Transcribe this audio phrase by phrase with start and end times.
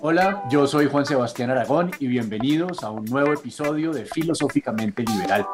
[0.00, 5.44] Hola, yo soy Juan Sebastián Aragón y bienvenidos a un nuevo episodio de Filosóficamente Liberal.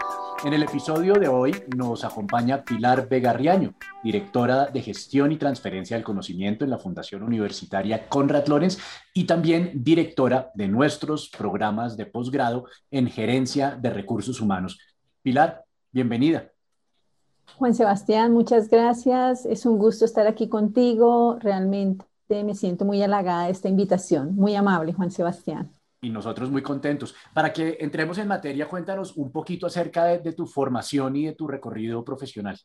[0.45, 3.73] En el episodio de hoy nos acompaña Pilar Vegarriaño,
[4.03, 8.77] directora de Gestión y Transferencia del Conocimiento en la Fundación Universitaria Conrad Lorenz
[9.15, 14.79] y también directora de nuestros programas de posgrado en Gerencia de Recursos Humanos.
[15.23, 16.51] Pilar, bienvenida.
[17.57, 19.47] Juan Sebastián, muchas gracias.
[19.47, 21.39] Es un gusto estar aquí contigo.
[21.41, 22.05] Realmente
[22.43, 24.35] me siento muy halagada de esta invitación.
[24.35, 25.71] Muy amable, Juan Sebastián.
[26.01, 27.15] Y nosotros muy contentos.
[27.33, 31.47] Para que entremos en materia, cuéntanos un poquito acerca de, tu formación y de tu
[31.47, 32.59] recorrido profesional.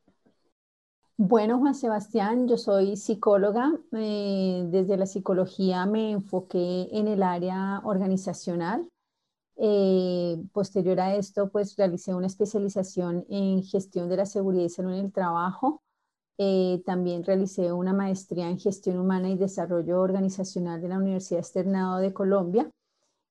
[1.17, 3.71] Bueno, Juan Sebastián, yo soy psicóloga.
[3.91, 8.89] Eh, desde la psicología me enfoqué en el área organizacional.
[9.57, 14.93] Eh, posterior a esto, pues realicé una especialización en gestión de la seguridad y salud
[14.93, 15.81] en el trabajo
[16.41, 21.97] eh, también realicé una maestría en gestión humana y desarrollo organizacional de la Universidad Externado
[21.97, 22.71] de Colombia.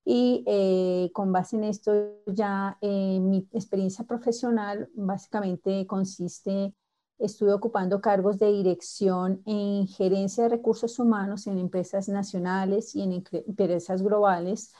[0.05, 1.93] Y eh, con base en esto
[2.27, 6.75] ya eh, mi experiencia profesional básicamente consiste,
[7.19, 13.25] estuve ocupando cargos de dirección en gerencia de recursos humanos en empresas nacionales y en
[13.47, 14.73] empresas globales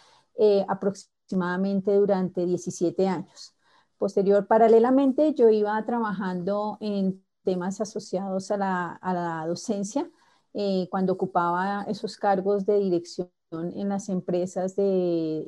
[0.69, 3.55] aproximadamente durante 17 años.
[3.97, 10.11] Posterior, paralelamente, yo iba trabajando en temas asociados a la, docencia,
[10.53, 15.47] eh, cuando ocupaba esos cargos de dirección en las empresas de,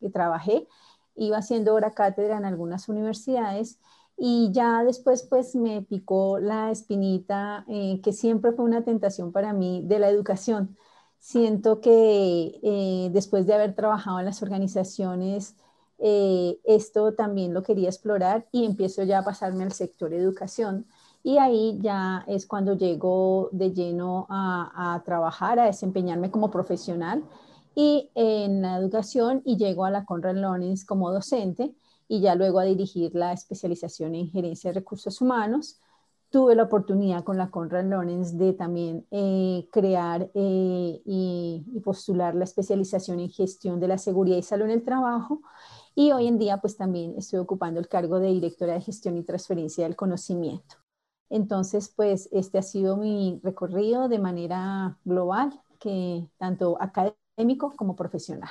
[0.00, 0.68] que trabajé,
[1.14, 3.78] iba haciendo hora cátedra en algunas universidades
[4.18, 9.54] y ya después pues me picó la espinita eh, que siempre fue una tentación para
[9.54, 10.76] mí de la educación.
[11.20, 15.56] Siento que eh, después de haber trabajado en las organizaciones
[16.04, 20.86] eh, esto también lo quería explorar y empiezo ya a pasarme al sector educación.
[21.22, 27.22] Y ahí ya es cuando llego de lleno a, trabajar, a desempeñarme como profesional
[27.76, 31.72] y en la educación y llego a la Conrad Lorenz como docente
[32.08, 35.78] y ya luego a dirigir la especialización en gerencia de recursos humanos.
[36.30, 42.34] Tuve la oportunidad con la Conrad Lorenz de también eh, crear eh, y, y, postular
[42.34, 45.42] la especialización en gestión de la seguridad y salud en el trabajo
[45.94, 49.24] y hoy en día pues también estoy ocupando el cargo de directora de gestión y
[49.24, 50.76] transferencia del conocimiento.
[51.30, 58.50] Entonces pues este ha sido mi recorrido de manera global, que tanto académico como profesional.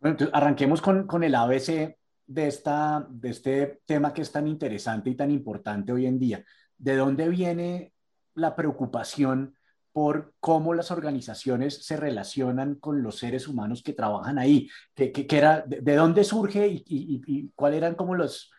[0.00, 4.46] Bueno, entonces arranquemos con, con el ABC de, esta, de este tema que es tan
[4.46, 6.44] interesante y tan importante hoy en día.
[6.76, 7.92] ¿De dónde viene
[8.34, 9.54] la preocupación
[9.94, 15.64] por cómo las organizaciones se relacionan con los seres humanos que trabajan ahí, que, era,
[15.64, 18.50] de, dónde surge y, y, cuáles eran como los,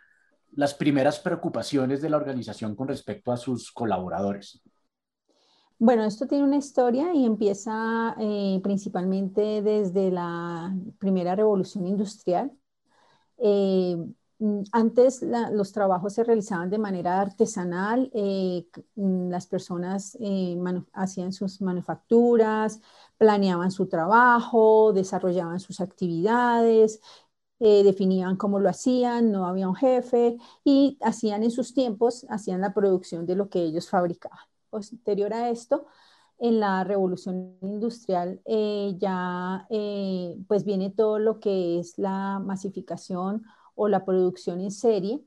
[0.53, 4.61] las primeras preocupaciones de la organización con respecto a sus colaboradores.
[5.77, 12.49] Bueno, esto tiene una historia y empieza eh, principalmente desde la primera revolución industrial.
[13.39, 13.97] Eh,
[14.39, 20.57] Mm, antes los trabajos se realizaban de manera artesanal, eh, mm, las personas eh,
[20.93, 22.81] hacían sus manufacturas,
[23.17, 26.99] planeaban su trabajo, desarrollaban sus actividades,
[27.59, 32.59] eh, definían cómo lo hacían, no había un jefe y hacían en sus tiempos, hacían
[32.61, 34.39] la producción de lo que ellos fabricaban.
[34.69, 35.85] Posterior a esto,
[36.37, 38.41] en la revolución industrial
[38.99, 39.65] ya
[40.47, 43.45] pues viene todo lo que es la masificación
[43.75, 45.23] o la producción en serie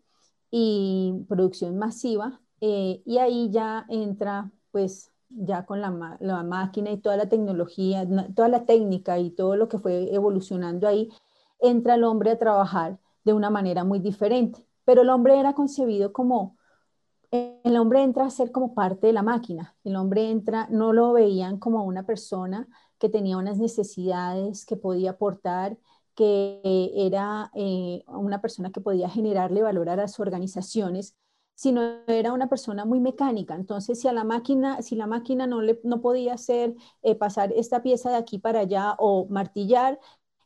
[0.51, 2.41] y producción masiva.
[2.61, 8.07] Eh, y ahí ya entra, pues, ya con la, la, máquina y toda la tecnología,
[8.35, 11.11] toda la técnica y todo lo que fue evolucionando ahí,
[11.61, 14.67] entra el hombre a trabajar de una manera muy diferente.
[14.85, 16.57] Pero el hombre era concebido como,
[17.31, 19.77] el hombre entra a ser como parte de la máquina.
[19.85, 25.11] El hombre entra, no lo veían como una persona que tenía unas necesidades, que podía
[25.11, 25.79] aportar
[26.19, 26.61] que
[26.97, 31.15] era eh, una persona que podía generarle valor a las organizaciones,
[31.55, 33.55] sino era una persona muy mecánica.
[33.55, 37.53] Entonces, si a la máquina, si la máquina no, le, no podía hacer eh, pasar
[37.53, 40.01] esta pieza de aquí para allá o martillar,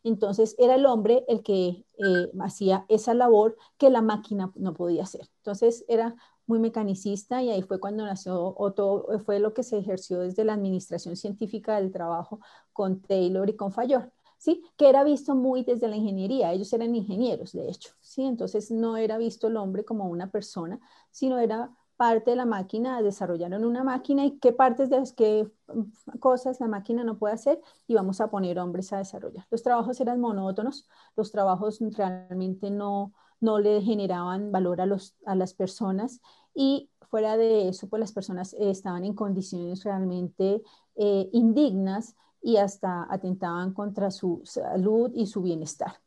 [0.05, 5.05] entonces era el hombre el que eh, hacía esa labor que la máquina no podía
[5.05, 5.31] hacer.
[5.39, 6.15] Entonces era
[6.47, 10.53] muy mecanicista y ahí fue cuando nació Otto, fue lo que se ejerció desde la
[10.53, 12.41] administración científica del trabajo
[12.75, 14.13] con Taylor y con Fayol.
[14.43, 14.65] ¿Sí?
[14.77, 18.25] Que era visto muy desde la ingeniería, ellos eran ingenieros, de hecho, ¿sí?
[18.25, 20.81] Entonces no era visto el hombre como una persona,
[21.13, 25.49] sino era parte de la máquina, desarrollaron una máquina y qué partes de las que
[25.69, 29.47] mm, cosas la máquina no puede hacer y vamos a poner hombres a desarrollar.
[29.49, 35.37] Los trabajos eran monótonos, los trabajos realmente no, no le generaban valor a, los, a
[35.37, 36.21] las personas
[36.53, 40.63] y fuera de eso, pues las personas estaban en condiciones realmente
[40.97, 46.01] eh, indignas y hasta atentaban contra su salud y su bienestar.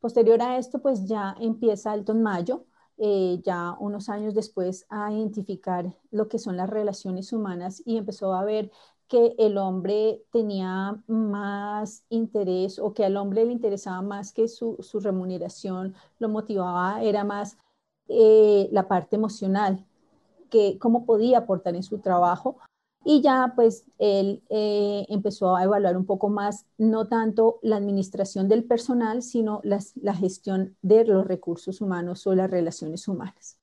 [0.00, 2.66] Posterior a esto, pues ya empieza Elton Mayo,
[2.98, 8.34] eh, ya unos años después, a identificar lo que son las relaciones humanas y empezó
[8.34, 8.70] a ver
[9.08, 14.78] que el hombre tenía más interés o que al hombre le interesaba más que su,
[15.02, 17.58] remuneración, lo motivaba, era más
[18.08, 19.86] eh, la parte emocional,
[20.50, 22.58] que cómo podía aportar en su trabajo.
[23.04, 28.48] Y ya pues él eh, empezó a evaluar un poco más, no tanto la administración
[28.48, 33.58] del personal, sino la gestión de los recursos humanos o las relaciones humanas.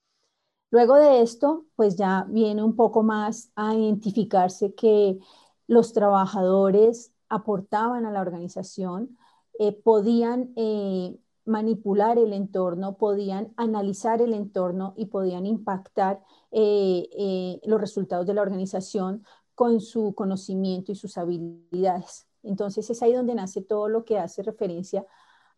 [0.72, 5.20] Luego de esto, pues ya viene un poco más a identificarse que
[5.68, 9.18] los trabajadores aportaban a la organización,
[9.60, 16.22] eh, podían eh, manipular el entorno, podían analizar el entorno y podían impactar
[16.52, 19.24] eh, los resultados de la organización
[19.56, 22.28] con su conocimiento y sus habilidades.
[22.44, 25.06] Entonces es ahí donde nace todo lo que hace referencia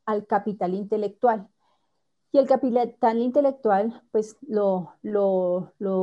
[0.06, 1.48] al capital intelectual.
[2.32, 6.00] Y el capital intelectual, pues lo, lo, lo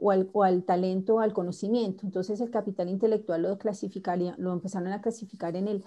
[0.00, 2.04] o, al, talento, al conocimiento.
[2.04, 5.84] Entonces el capital intelectual lo clasificaría, lo empezaron a clasificar en, el,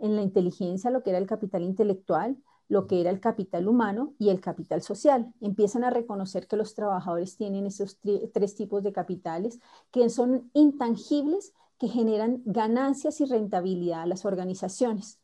[0.00, 2.38] en la inteligencia, lo que era el capital intelectual,
[2.68, 5.32] lo que era el capital humano y el capital social.
[5.40, 7.98] Empiezan a reconocer que los trabajadores tienen esos
[8.32, 15.18] tres tipos de capitales que son intangibles, que generan ganancias y rentabilidad a las organizaciones.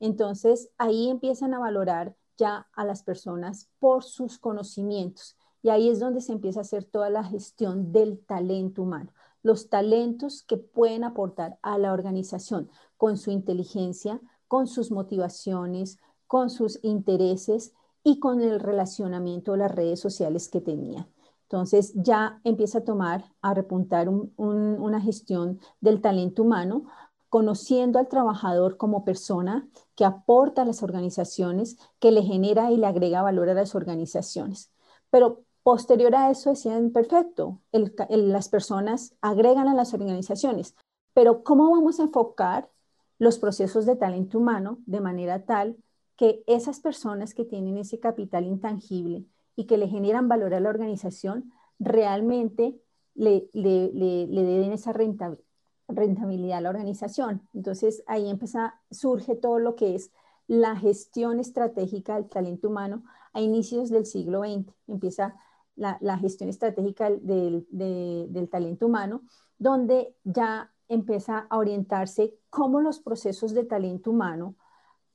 [0.00, 5.36] Entonces ahí empiezan a valorar ya a las personas por sus conocimientos.
[5.62, 9.68] Y ahí es donde se empieza a hacer toda la gestión del talento humano, los
[9.68, 15.98] talentos que pueden aportar a la organización con su inteligencia, con sus motivaciones,
[16.28, 21.08] con sus intereses y con el relacionamiento de las redes sociales que tenían.
[21.42, 26.84] Entonces ya empieza a tomar, a repuntar una gestión del talento humano
[27.30, 32.86] conociendo al trabajador como persona que aporta a las organizaciones, que le genera y le
[32.86, 34.70] agrega valor a las organizaciones.
[35.10, 40.74] Pero posterior a eso decían, perfecto, las personas agregan a las organizaciones,
[41.14, 42.70] pero ¿cómo vamos a enfocar
[43.18, 45.76] los procesos de talento humano de manera tal
[46.18, 49.24] que esas personas que tienen ese capital intangible
[49.56, 52.78] y que le generan valor a la organización realmente
[53.14, 55.44] le, le, le den esa rentabilidad?
[55.88, 57.48] a la organización.
[57.54, 60.12] Entonces ahí empieza, surge todo lo que es
[60.46, 64.74] la gestión estratégica del talento humano a inicios del siglo XX.
[64.86, 65.36] Empieza
[65.76, 69.22] la, gestión estratégica del, del talento humano,
[69.58, 74.56] donde ya empieza a orientarse cómo los procesos de talento humano,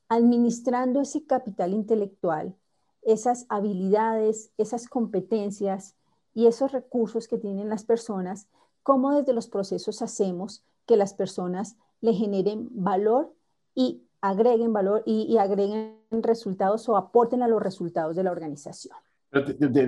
[0.10, 2.56] administrando ese capital intelectual,
[3.02, 5.96] esas habilidades, esas competencias
[6.34, 8.48] y esos recursos que tienen las personas,
[8.82, 13.34] cómo desde los procesos hacemos que las personas le generen valor
[13.76, 18.96] y agreguen valor y, agreguen resultados o aporten a los resultados de la organización.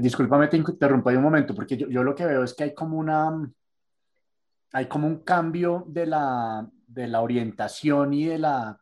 [0.02, 2.98] discúlpame, te interrumpo ahí un momento, porque yo, lo que veo es que hay como
[2.98, 3.50] una,
[4.74, 8.82] hay como un cambio de la, de la orientación y de la,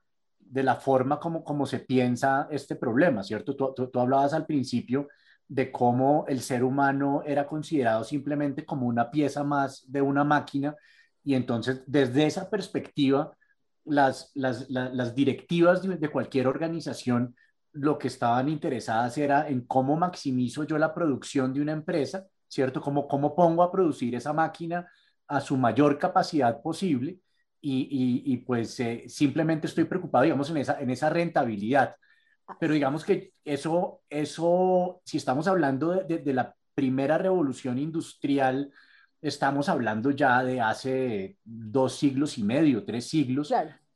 [0.53, 3.55] de la forma como, como se piensa este problema, ¿cierto?
[3.55, 5.07] Tú, tú, tú hablabas al principio
[5.47, 10.75] de cómo el ser humano era considerado simplemente como una pieza más de una máquina
[11.23, 13.31] y entonces desde esa perspectiva
[13.85, 17.35] las, las, las, directivas de, cualquier organización
[17.71, 22.79] lo que estaban interesadas era en cómo maximizo yo la producción de una empresa, ¿cierto?
[22.79, 24.87] Cómo, cómo pongo a producir esa máquina
[25.27, 27.17] a su mayor capacidad posible
[27.65, 31.95] y, y, pues eh, simplemente estoy preocupado, digamos, en esa, en esa rentabilidad.
[32.59, 38.69] Pero digamos que eso, eso si estamos hablando de, la primera revolución industrial,
[39.21, 43.53] estamos hablando ya de hace dos siglos y medio, tres siglos,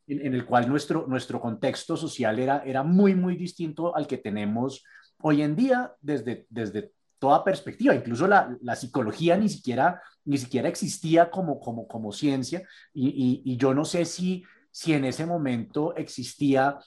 [0.08, 4.86] en, el cual nuestro, nuestro contexto social era, era muy, muy distinto al que tenemos
[5.20, 7.96] hoy en día desde, desde toda perspectiva.
[7.96, 13.74] Incluso la, psicología ni siquiera, ni siquiera existía como, como, ciencia y, y, y yo
[13.74, 16.80] no sé si, si en ese momento existía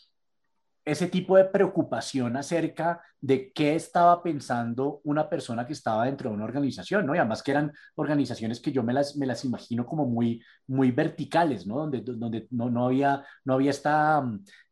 [0.85, 6.37] ese tipo de preocupación acerca de qué estaba pensando una persona que estaba dentro de
[6.37, 7.15] una organización, ¿no?
[7.15, 10.91] Y además que eran organizaciones que yo me las, me las imagino como muy, muy
[10.91, 11.79] verticales, ¿no?
[11.79, 14.27] Donde, donde no, no había, no había esta,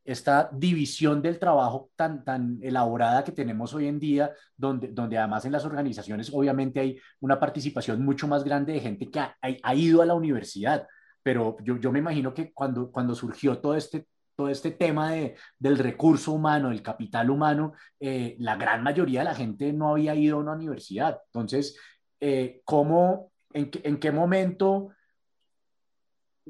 [0.09, 5.45] esta división del trabajo tan, tan elaborada que tenemos hoy en día, donde, donde además
[5.45, 9.75] en las organizaciones obviamente hay una participación mucho más grande de gente que ha, ha
[9.75, 10.87] ido a la universidad.
[11.23, 15.35] Pero yo, yo me imagino que cuando, cuando surgió todo este todo este tema de,
[15.59, 20.15] del recurso humano, del capital humano, eh, la gran mayoría de la gente no había
[20.15, 21.19] ido a una universidad.
[21.27, 21.77] Entonces,
[22.21, 24.91] eh, ¿cómo, en, en, qué momento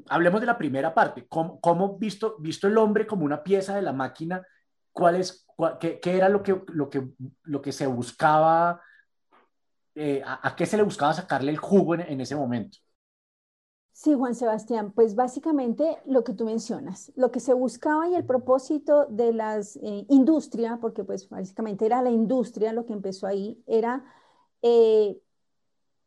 [0.07, 1.27] hablemos de la primera parte.
[1.27, 4.45] ¿Cómo, cómo visto, visto el hombre como una pieza de la máquina,
[4.91, 5.45] cuál es,
[5.79, 7.07] qué, qué, era lo que, lo, que,
[7.43, 8.81] lo que se buscaba,
[9.95, 12.77] eh, a, qué se le buscaba sacarle el jugo en, en ese momento?
[14.01, 18.25] Sí, Juan Sebastián, pues básicamente lo que tú mencionas, lo que se buscaba y el
[18.25, 23.61] propósito de las eh, industria, porque pues básicamente era la industria lo que empezó ahí,
[23.67, 24.05] era
[24.61, 25.21] eh,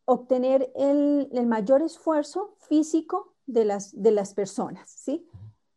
[0.06, 5.26] obtener el, el, mayor esfuerzo físico de las, de las personas, ¿sí?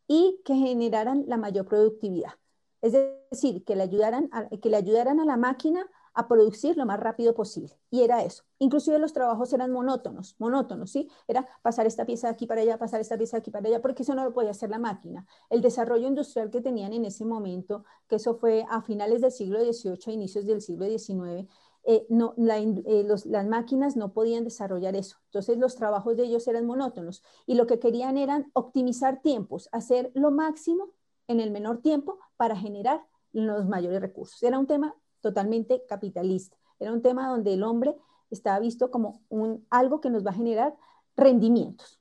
[0.07, 2.33] Y que generaran la mayor productividad.
[2.81, 2.93] Es
[3.31, 6.99] decir, que le ayudaran a, que le ayudaran a la máquina a producir lo más
[6.99, 7.77] rápido posible.
[7.91, 8.43] Y era eso.
[8.57, 11.09] Inclusive los trabajos eran monótonos, monótonos, ¿sí?
[11.27, 13.81] Era pasar esta pieza de aquí para allá, pasar esta pieza de aquí para allá,
[13.81, 15.25] porque eso no lo podía hacer la máquina.
[15.49, 19.59] El desarrollo industrial que tenían en ese momento, que eso fue a finales del siglo
[19.59, 21.49] XVIII, a inicios del siglo XIX,
[21.87, 25.17] eh, no, eh, las máquinas no podían desarrollar eso.
[25.25, 30.11] Entonces los trabajos de ellos eran monótonos y lo que querían eran optimizar tiempos, hacer
[30.15, 30.89] lo máximo
[31.27, 34.41] en el menor tiempo para generar los mayores recursos.
[34.41, 36.57] Era un tema totalmente capitalista.
[36.79, 37.95] Era un tema donde el hombre
[38.31, 40.75] estaba visto como un, algo que nos va a generar
[41.15, 41.99] rendimientos,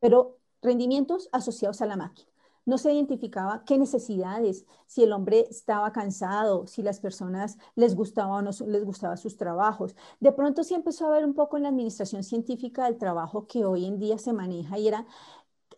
[0.00, 2.33] pero rendimientos asociados a la máquina.
[2.64, 8.36] No se identificaba qué necesidades, si el hombre estaba cansado, si las personas les gustaba
[8.36, 9.94] o no les gustaba sus trabajos.
[10.20, 13.64] De pronto sí empezó a ver un poco en la administración científica del trabajo que
[13.64, 15.06] hoy en día se maneja y era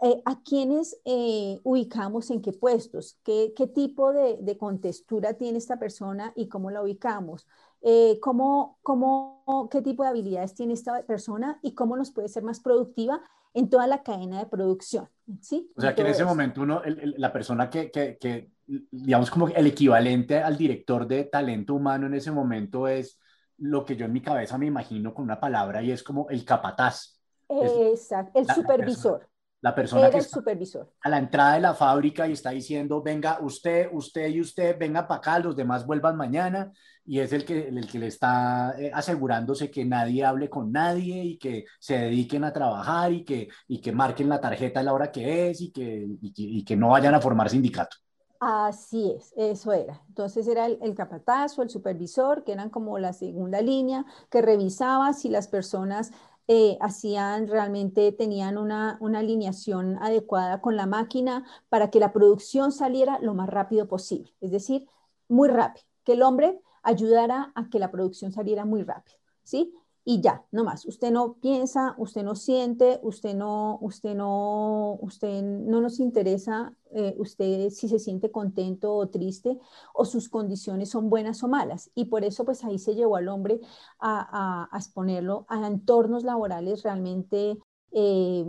[0.03, 3.19] eh, ¿a quiénes eh, ubicamos en qué puestos?
[3.25, 7.47] ¿Qué, tipo de, de, contextura tiene esta persona y cómo la ubicamos?
[7.81, 12.43] Eh, ¿cómo, cómo, ¿Qué tipo de habilidades tiene esta persona y cómo nos puede ser
[12.43, 13.23] más productiva
[13.57, 15.09] en toda la cadena de producción?
[15.41, 15.73] ¿sí?
[15.77, 19.67] O sea, que en ese momento uno, la persona que, que, que, digamos, como el
[19.67, 23.19] equivalente al director de talento humano en ese momento es
[23.59, 26.45] lo que yo en mi cabeza me imagino con una palabra y es como el
[26.45, 27.21] capataz.
[27.49, 29.29] Exacto, el supervisor.
[29.63, 30.93] La persona que está supervisor.
[31.01, 35.09] a la entrada de la fábrica y está diciendo, venga, usted, usted y usted, venga
[35.09, 36.71] para acá, los demás vuelvan mañana,
[37.07, 41.25] y es el que, el que le está eh, asegurándose que nadie hable con nadie
[41.25, 44.93] y que se dediquen a trabajar y que, y que marquen la tarjeta a la
[44.93, 47.97] hora que es y que, y que, no vayan a formar sindicato.
[48.39, 50.03] Así es, eso era.
[50.09, 54.43] Entonces era el, el capataz o el supervisor, que eran como la segunda línea, que
[54.43, 56.13] revisaba si las personas
[56.49, 63.19] eh, hacían realmente, tenían una, alineación adecuada con la máquina para que la producción saliera
[63.21, 64.87] lo más rápido posible, es decir,
[65.29, 69.75] muy rápido, que el hombre ayudara a que la producción saliera muy rápido, ¿sí?
[70.09, 70.87] Y ya, no más.
[70.87, 77.17] Usted no piensa, usted no siente, usted no, usted no, usted no nos interesa, eh,
[77.19, 79.59] usted si se siente contento o triste
[79.93, 81.91] o sus condiciones son buenas o malas.
[81.97, 83.59] Y por eso pues ahí se llevó al hombre
[83.99, 87.59] a, exponerlo a entornos laborales realmente
[87.91, 88.45] eh,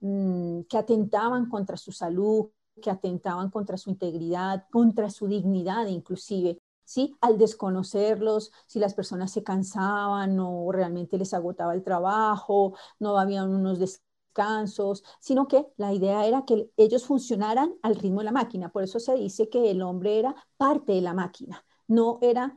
[0.00, 2.50] mm, que atentaban contra su salud,
[2.82, 6.58] que atentaban contra su integridad, contra su dignidad inclusive.
[6.88, 7.14] ¿Sí?
[7.20, 13.50] Al desconocerlos, si las personas se cansaban o realmente les agotaba el trabajo, no habían
[13.50, 18.70] unos descansos, sino que la idea era que ellos funcionaran al ritmo de la máquina.
[18.70, 22.56] Por eso se dice que el hombre era parte de la máquina, no era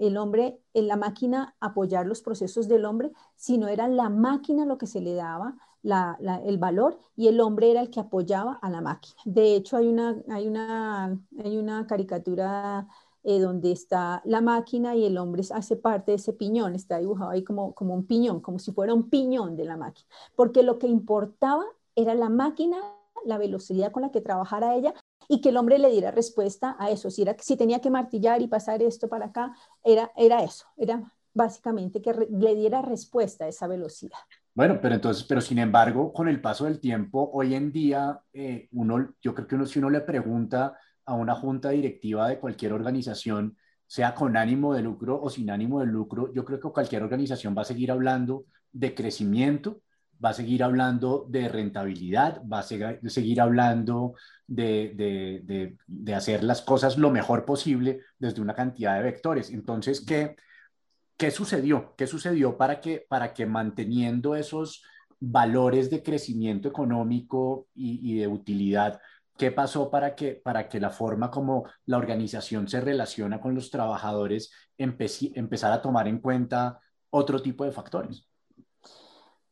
[0.00, 4.78] el hombre en la máquina apoyar los procesos del hombre, sino era la máquina lo
[4.78, 8.80] que se le daba el valor y el hombre era el que apoyaba a la
[8.80, 9.20] máquina.
[9.24, 12.88] De hecho, hay una, hay una, hay una caricatura
[13.24, 17.30] eh, donde está la máquina y el hombre hace parte de ese piñón, está dibujado
[17.30, 20.78] ahí como, como un piñón, como si fuera un piñón de la máquina, porque lo
[20.78, 22.76] que importaba era la máquina,
[23.24, 24.94] la velocidad con la que trabajara ella
[25.28, 27.10] y que el hombre le diera respuesta a eso.
[27.10, 31.12] Si, era, si tenía que martillar y pasar esto para acá, era, era eso, era
[31.34, 34.18] básicamente que le diera respuesta a esa velocidad.
[34.54, 38.68] Bueno, pero entonces, pero sin embargo, con el paso del tiempo, hoy en día, eh,
[38.72, 40.76] uno, yo creo que uno, si uno le pregunta
[41.08, 45.80] a una junta directiva de cualquier organización, sea con ánimo de lucro o sin ánimo
[45.80, 49.80] de lucro, yo creo que cualquier organización va a seguir hablando de crecimiento,
[50.22, 56.98] va a seguir hablando de rentabilidad, va a seguir hablando de, de, hacer las cosas
[56.98, 59.48] lo mejor posible desde una cantidad de vectores.
[59.50, 60.36] Entonces, ¿qué,
[61.16, 61.94] qué sucedió?
[61.96, 64.82] ¿Qué sucedió para que, para que manteniendo esos
[65.20, 69.00] valores de crecimiento económico y de utilidad,
[69.38, 73.70] ¿Qué pasó para que, para que la forma como la organización se relaciona con los
[73.70, 76.80] trabajadores empezara a tomar en cuenta
[77.10, 78.26] otro tipo de factores?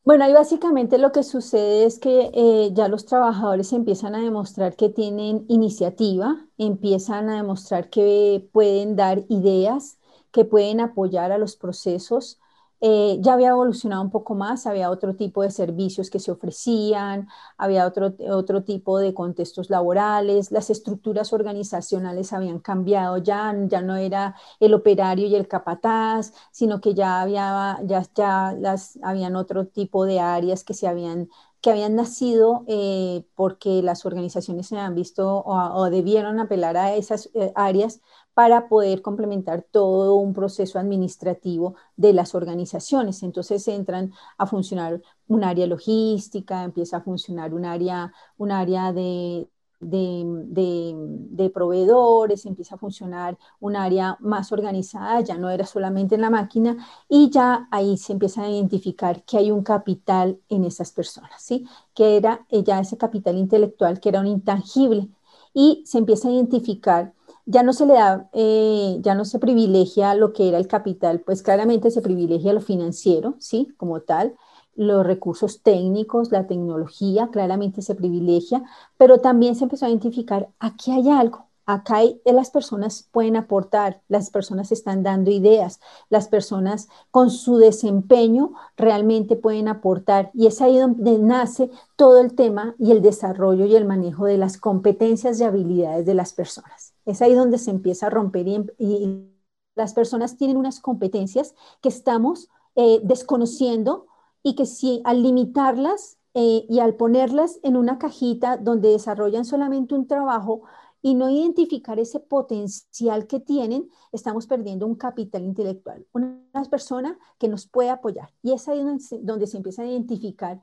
[0.05, 4.75] Bueno, ahí básicamente lo que sucede es que eh, ya los trabajadores empiezan a demostrar
[4.75, 9.99] que tienen iniciativa, empiezan a demostrar que pueden dar ideas,
[10.33, 12.41] que pueden apoyar a los procesos,
[12.81, 17.29] eh, ya había evolucionado un poco más, había otro tipo de servicios que se ofrecían,
[17.57, 23.97] había otro, otro tipo de contextos laborales, las estructuras organizacionales habían cambiado ya, ya no
[23.97, 29.67] era el operario y el capataz, sino que ya había, ya, ya las, habían otro
[29.67, 31.29] tipo de áreas que se habían
[31.67, 37.29] que habían nacido eh, porque las organizaciones se han visto o, debieron apelar a esas
[37.35, 38.01] eh, áreas
[38.37, 43.23] para poder complementar todo un proceso administrativo de las organizaciones.
[43.23, 49.49] Entonces entran a funcionar un área logística, empieza a funcionar un área, un área de,
[49.81, 56.29] de, proveedores, empieza a funcionar un área más organizada, ya no era solamente en la
[56.29, 56.77] máquina
[57.09, 61.67] y ya ahí se empieza a identificar que hay un capital en esas personas, ¿sí?
[61.95, 65.09] Que era ya ese capital intelectual que era un intangible
[65.55, 67.15] y se empieza a identificar
[67.47, 71.21] ya no se le da, eh, ya no se privilegia lo que era el capital,
[71.21, 73.69] pues claramente se privilegia lo financiero, ¿sí?
[73.77, 74.37] Como tal,
[74.75, 78.65] los recursos técnicos, la tecnología, claramente se privilegia,
[78.99, 84.03] pero también se empezó a identificar, aquí hay algo, acá hay, las personas pueden aportar,
[84.09, 90.61] las personas están dando ideas, las personas con su desempeño realmente pueden aportar y es
[90.63, 95.41] ahí donde nace todo el tema y el desarrollo y el manejo de las competencias
[95.41, 96.86] y habilidades de las personas.
[97.07, 99.33] Es ahí donde se empieza a romper y,
[99.75, 104.07] las personas tienen unas competencias que estamos eh, desconociendo
[104.43, 109.95] y que si al limitarlas eh, y al ponerlas en una cajita donde desarrollan solamente
[109.95, 110.63] un trabajo
[111.03, 117.49] y no identificar ese potencial que tienen, estamos perdiendo un capital intelectual, una persona que
[117.49, 118.33] nos puede apoyar.
[118.43, 118.83] Y es ahí
[119.21, 120.61] donde se empieza a identificar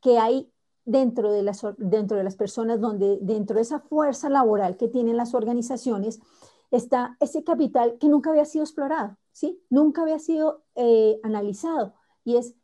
[0.00, 0.51] que hay
[0.84, 5.16] dentro de las, dentro de las personas, donde dentro de esa fuerza laboral que tienen
[5.16, 6.20] las organizaciones,
[6.70, 9.62] está ese capital que nunca había sido explorado, ¿sí?
[9.70, 11.94] Nunca había sido eh, analizado.
[12.24, 12.54] Y es,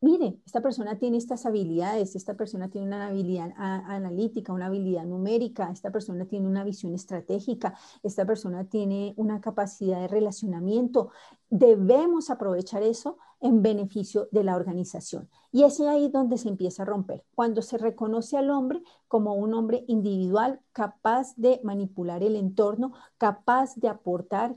[0.00, 5.70] mire, esta persona tiene estas habilidades, esta persona tiene una habilidad analítica, una habilidad numérica,
[5.70, 11.10] esta persona tiene una visión estratégica, esta persona tiene una capacidad de relacionamiento.
[11.50, 15.28] Debemos aprovechar eso en beneficio de la organización.
[15.50, 19.52] Y es ahí donde se empieza a romper, cuando se reconoce al hombre como un
[19.52, 24.56] hombre individual capaz de manipular el entorno, capaz de aportar,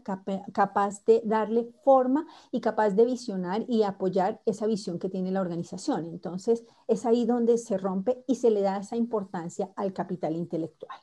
[0.53, 5.41] capaz de darle forma y capaz de visionar y apoyar esa visión que tiene la
[5.41, 6.05] organización.
[6.05, 10.97] Entonces, es ahí donde se rompe y se le da esa importancia al capital intelectual.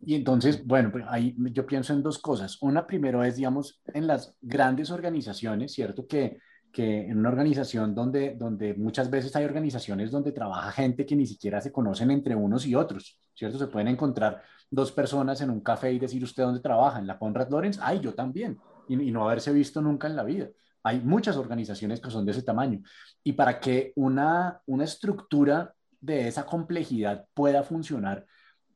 [0.00, 2.62] Y entonces, bueno, pues ahí yo pienso en dos cosas.
[2.62, 6.06] Una primero es, digamos, en las grandes organizaciones, ¿cierto?
[6.06, 6.38] Que
[6.72, 11.26] que en una organización donde, donde muchas veces hay organizaciones donde trabaja gente que ni
[11.26, 13.58] siquiera se conocen entre unos y otros, ¿cierto?
[13.58, 17.18] Se pueden encontrar dos personas en un café y decir usted dónde trabaja, en la
[17.18, 20.48] Conrad Lorenz, ay, yo también, y, no haberse visto nunca en la vida.
[20.82, 22.80] Hay muchas organizaciones que son de ese tamaño.
[23.24, 28.24] Y para que una, una estructura de esa complejidad pueda funcionar,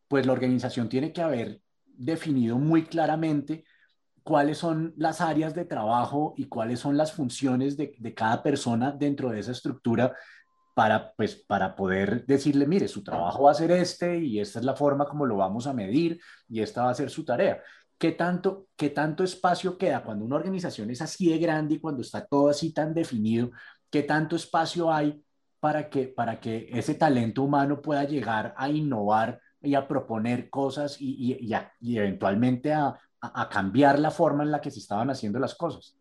[0.09, 3.65] pues la organización tiene que haber definido muy claramente
[4.23, 9.31] cuáles son las áreas de trabajo y cuáles son las funciones de, cada persona dentro
[9.31, 10.15] de esa estructura
[10.75, 14.65] para, pues, para poder decirle, mire, su trabajo va a ser este y esta es
[14.65, 17.61] la forma como lo vamos a medir y esta va a ser su tarea.
[17.99, 22.03] ¿Qué tanto, qué tanto espacio queda cuando una organización es así de grande y cuando
[22.03, 23.51] está todo así tan definido?
[23.91, 25.23] ¿Qué tanto espacio hay
[25.61, 31.01] para que, para que ese talento humano pueda llegar a innovar y a proponer cosas
[31.01, 35.39] y, y, y eventualmente a, a, cambiar la forma en la que se estaban haciendo
[35.39, 35.95] las cosas.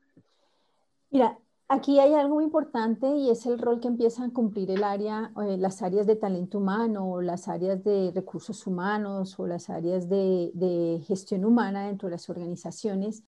[1.12, 4.84] Mira, aquí hay algo muy importante y es el rol que empiezan a cumplir el
[4.84, 9.69] área, eh, las áreas de talento humano, o las áreas de recursos humanos o las
[9.69, 13.23] áreas de, de gestión humana dentro de las organizaciones.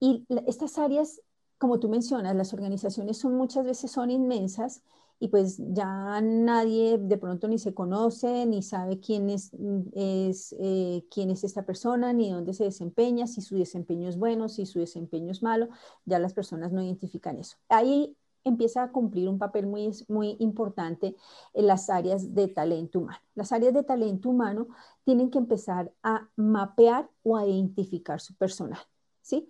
[0.00, 1.20] Y estas áreas,
[1.58, 4.82] como tú mencionas, las organizaciones son muchas veces son inmensas
[5.22, 10.56] y pues ya nadie de pronto ni se conoce, ni sabe quién es, mm, es
[10.58, 14.64] eh, quién es esta persona, ni dónde se desempeña, si su desempeño es bueno, si
[14.64, 15.68] su desempeño es malo,
[16.06, 17.58] ya las personas no identifican eso.
[17.68, 21.14] Ahí empieza a cumplir un papel muy, muy importante
[21.52, 23.20] en las áreas de talento humano.
[23.34, 24.68] Las áreas de talento humano
[25.04, 28.80] tienen que empezar a mapear o a identificar su personal,
[29.20, 29.46] ¿sí?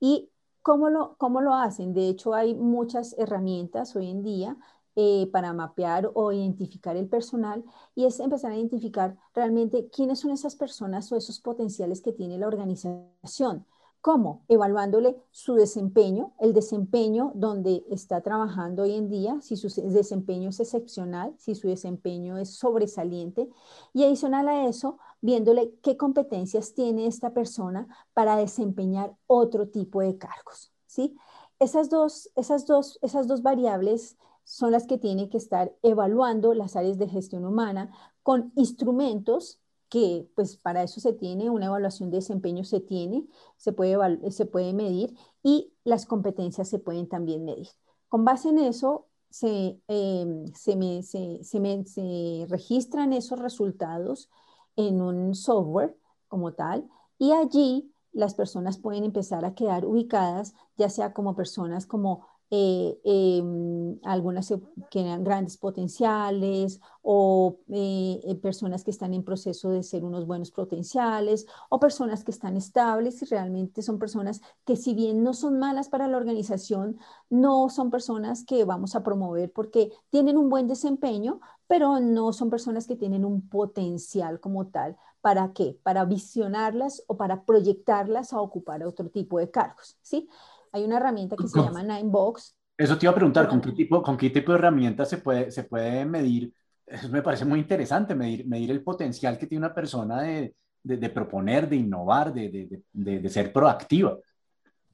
[0.00, 0.30] Y
[0.64, 1.92] ¿Cómo lo, ¿Cómo lo hacen?
[1.92, 4.56] De hecho, hay muchas herramientas hoy en día
[4.96, 10.30] eh, para mapear o identificar el personal y es empezar a identificar realmente quiénes son
[10.30, 13.66] esas personas o esos potenciales que tiene la organización.
[14.00, 14.44] ¿Cómo?
[14.48, 20.60] Evaluándole su desempeño, el desempeño donde está trabajando hoy en día, si su desempeño es
[20.60, 23.48] excepcional, si su desempeño es sobresaliente
[23.94, 30.18] y adicional a eso, viéndole qué competencias tiene esta persona para desempeñar otro tipo de
[30.18, 30.70] cargos.
[30.86, 31.16] ¿sí?
[31.58, 36.76] esas dos, esas, dos, esas dos variables son las que tienen que estar evaluando las
[36.76, 37.90] áreas de gestión humana
[38.22, 43.26] con instrumentos que pues para eso se tiene, una evaluación de desempeño se tiene,
[43.56, 47.68] se puede, se puede medir y las competencias se pueden también medir.
[48.08, 54.30] Con base en eso, se, em, se, se, registran esos resultados
[54.76, 55.96] en un software
[56.28, 61.86] como tal y allí las personas pueden empezar a quedar ubicadas, ya sea como personas
[61.86, 64.52] como eh, em, algunas
[64.88, 70.24] que eran grandes potenciales o eh, eh, personas que están en proceso de ser unos
[70.24, 75.34] buenos potenciales o personas que están estables y realmente son personas que si bien no
[75.34, 76.96] son malas para la organización,
[77.28, 82.50] no son personas que vamos a promover porque tienen un buen desempeño, pero no son
[82.50, 84.96] personas que tienen un potencial como tal.
[85.22, 85.78] ¿Para qué?
[85.82, 90.28] Para visionarlas o para proyectarlas a ocupar otro tipo de cargos, ¿sí?
[90.74, 92.56] Hay una herramienta que se llama Ninebox.
[92.76, 95.50] Eso te iba a preguntar, ¿con qué tipo, con qué tipo de herramienta se puede,
[95.52, 96.52] se puede medir?
[96.84, 101.10] Eso me parece muy interesante, medir, medir el potencial que tiene una persona de, de,
[101.10, 104.18] proponer, de innovar, de, de ser proactiva.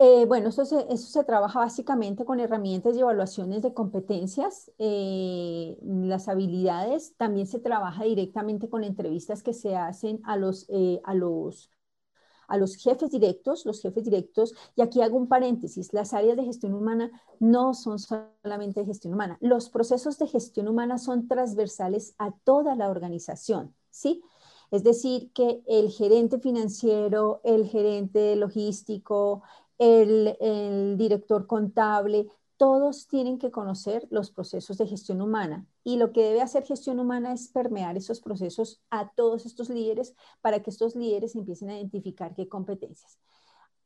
[0.02, 5.76] Eh, bueno, eso se, eso se, trabaja básicamente con herramientas y evaluaciones de competencias, eh,
[5.82, 7.14] las habilidades.
[7.18, 11.70] También se trabaja directamente con entrevistas que se hacen a los, eh, a los
[12.50, 16.44] a los jefes directos, los jefes directos, y aquí hago un paréntesis, las áreas de
[16.44, 22.14] gestión humana no son solamente de gestión humana, los procesos de gestión humana son transversales
[22.18, 24.22] a toda la organización, ¿sí?
[24.70, 29.42] Es decir, que el gerente financiero, el gerente logístico,
[29.78, 36.12] el, el director contable, todos tienen que conocer los procesos de gestión humana y lo
[36.12, 40.70] que debe hacer gestión humana es permear esos procesos a todos estos líderes para que
[40.70, 43.18] estos líderes empiecen a identificar qué competencias.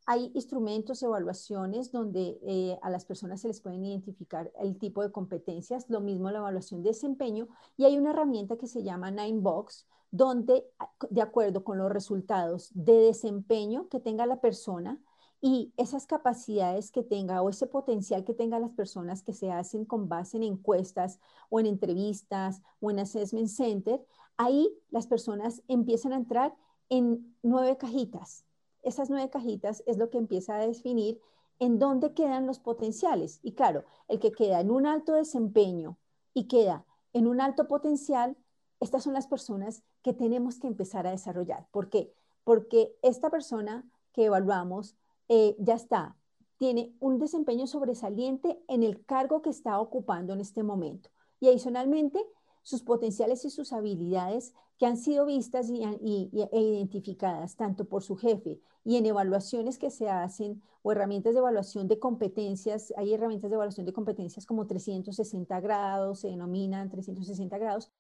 [0.07, 5.11] Hay instrumentos, evaluaciones donde eh, a las personas se les pueden identificar el tipo de
[5.11, 9.87] competencias, lo mismo la evaluación de desempeño y hay una herramienta que se llama Ninebox
[10.15, 10.65] donde
[11.11, 15.01] de acuerdo con los resultados de desempeño que tenga la persona,
[15.47, 19.85] y esas capacidades que tenga o ese potencial que tenga las personas que se hacen
[19.85, 24.03] con base en encuestas o en entrevistas o en assessment center,
[24.39, 26.55] ahí las personas empiezan a entrar
[26.89, 28.47] en nueve cajitas.
[28.83, 31.21] Esas nueve cajitas es lo que empieza a definir
[31.59, 33.41] en dónde quedan los potenciales.
[33.43, 35.99] Y claro, el que queda en un alto desempeño
[36.33, 38.35] y queda en un alto potencial,
[38.81, 41.67] estas son las personas que tenemos que empezar a desarrollar.
[41.71, 42.15] ¿Por qué?
[42.45, 44.97] Porque esta persona que evaluamos
[45.29, 46.17] eh, ya está,
[46.57, 51.11] tiene un desempeño sobresaliente en el cargo que está ocupando en este momento.
[51.41, 52.25] Y adicionalmente,
[52.63, 58.17] sus potenciales y sus habilidades que han sido vistas y, e identificadas tanto por su
[58.17, 62.93] jefe y en evaluaciones que se hacen o herramientas de evaluación de competencias.
[62.97, 67.91] Hay herramientas de evaluación de competencias como 360 grados, se denominan 360 grados,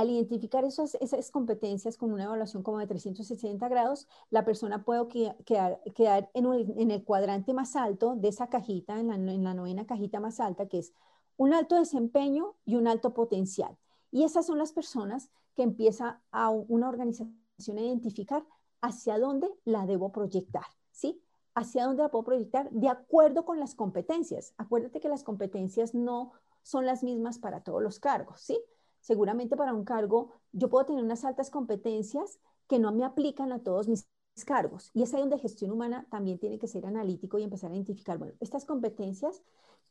[0.00, 5.06] al identificar esas, competencias con una evaluación como de 360 grados, la persona puede
[5.44, 10.18] quedar, en, el cuadrante más alto de esa cajita, en la, en la novena cajita
[10.18, 10.94] más alta, que es
[11.36, 13.76] un alto desempeño y un alto potencial.
[14.10, 16.22] Y esas son las personas que empieza
[16.68, 18.42] una organización a identificar
[18.80, 21.22] hacia dónde la debo proyectar, ¿sí?
[21.54, 24.54] Hacia dónde la puedo proyectar de acuerdo con las competencias.
[24.56, 26.32] Acuérdate que las competencias no
[26.62, 28.58] son las mismas para todos los cargos, ¿sí?
[29.00, 33.62] Seguramente para un cargo yo puedo tener unas altas competencias que no me aplican a
[33.62, 34.08] todos mis
[34.44, 34.90] cargos.
[34.94, 38.18] Y es ahí donde gestión humana también tiene que ser analítico y empezar a identificar,
[38.18, 39.42] bueno, estas competencias,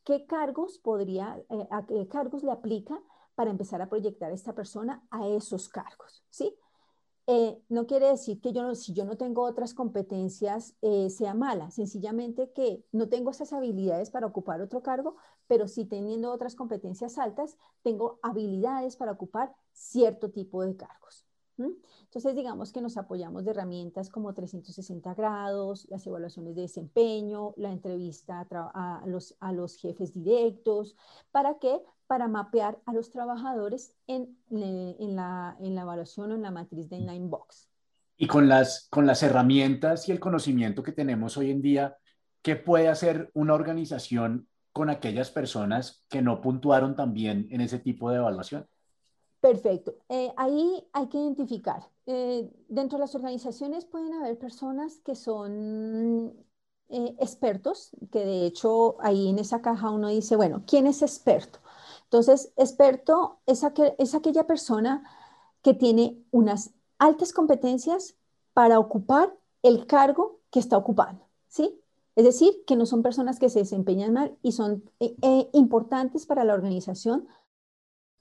[0.04, 3.00] ¿qué cargos podría, eh, a qué cargos le aplica
[3.34, 6.24] para empezar a proyectar a esta persona a esos cargos?
[6.30, 6.56] ¿Sí?
[7.26, 11.70] Eh, no quiere decir que yo si yo no tengo otras competencias eh, sea mala,
[11.70, 15.16] sencillamente que no tengo esas habilidades para ocupar otro cargo,
[15.50, 21.26] pero sí teniendo otras competencias altas, tengo habilidades para ocupar cierto tipo de cargos.
[21.58, 27.72] Entonces, digamos que nos apoyamos de herramientas como 360 grados, las evaluaciones de desempeño, la
[27.72, 30.96] entrevista a, los, a los jefes directos,
[31.32, 31.82] ¿para qué?
[32.06, 36.88] Para mapear a los trabajadores en, en, la, en la evaluación o en la matriz
[36.88, 37.68] de Ninebox.
[38.16, 41.98] Y con las, con las herramientas y el conocimiento que tenemos hoy en día,
[42.40, 44.46] ¿qué puede hacer una organización
[44.80, 48.66] con aquellas personas que no puntuaron también en ese tipo de evaluación?
[49.38, 49.96] Perfecto.
[50.08, 51.82] Eh, ahí hay que identificar.
[52.06, 56.32] Eh, dentro de las organizaciones pueden haber personas que son
[56.88, 61.58] eh, expertos, que de hecho ahí en esa caja uno dice, bueno, ¿quién es experto?
[62.04, 63.62] Entonces, experto es,
[63.98, 65.04] es aquella persona
[65.60, 68.16] que tiene unas altas competencias
[68.54, 71.82] para ocupar el cargo que está ocupando, ¿sí?
[72.16, 76.26] Es decir, que no son personas que se desempeñan mal y son eh, eh, importantes
[76.26, 77.28] para la organización,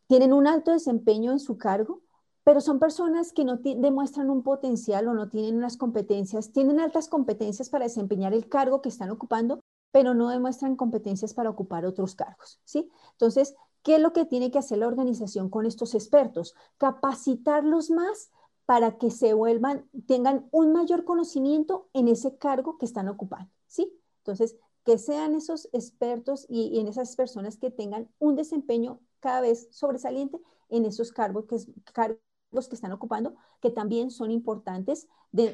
[0.08, 2.02] tienen un alto desempeño en su cargo,
[2.44, 7.08] pero son personas que no demuestran un potencial o no tienen unas competencias, tienen altas
[7.08, 9.60] competencias para desempeñar el cargo que están ocupando,
[9.92, 12.90] pero no demuestran competencias para ocupar otros cargos, ¿sí?
[13.12, 16.56] Entonces, ¿qué es lo que tiene que hacer la organización con estos expertos?
[16.78, 18.32] Capacitarlos más
[18.66, 23.98] para que se vuelvan, tengan un mayor conocimiento en ese cargo que están ocupando, ¿sí?
[24.18, 29.68] Entonces, que sean esos expertos y, en esas personas que tengan un desempeño cada vez
[29.72, 35.08] sobresaliente en esos cargos que, están ocupando, que también son importantes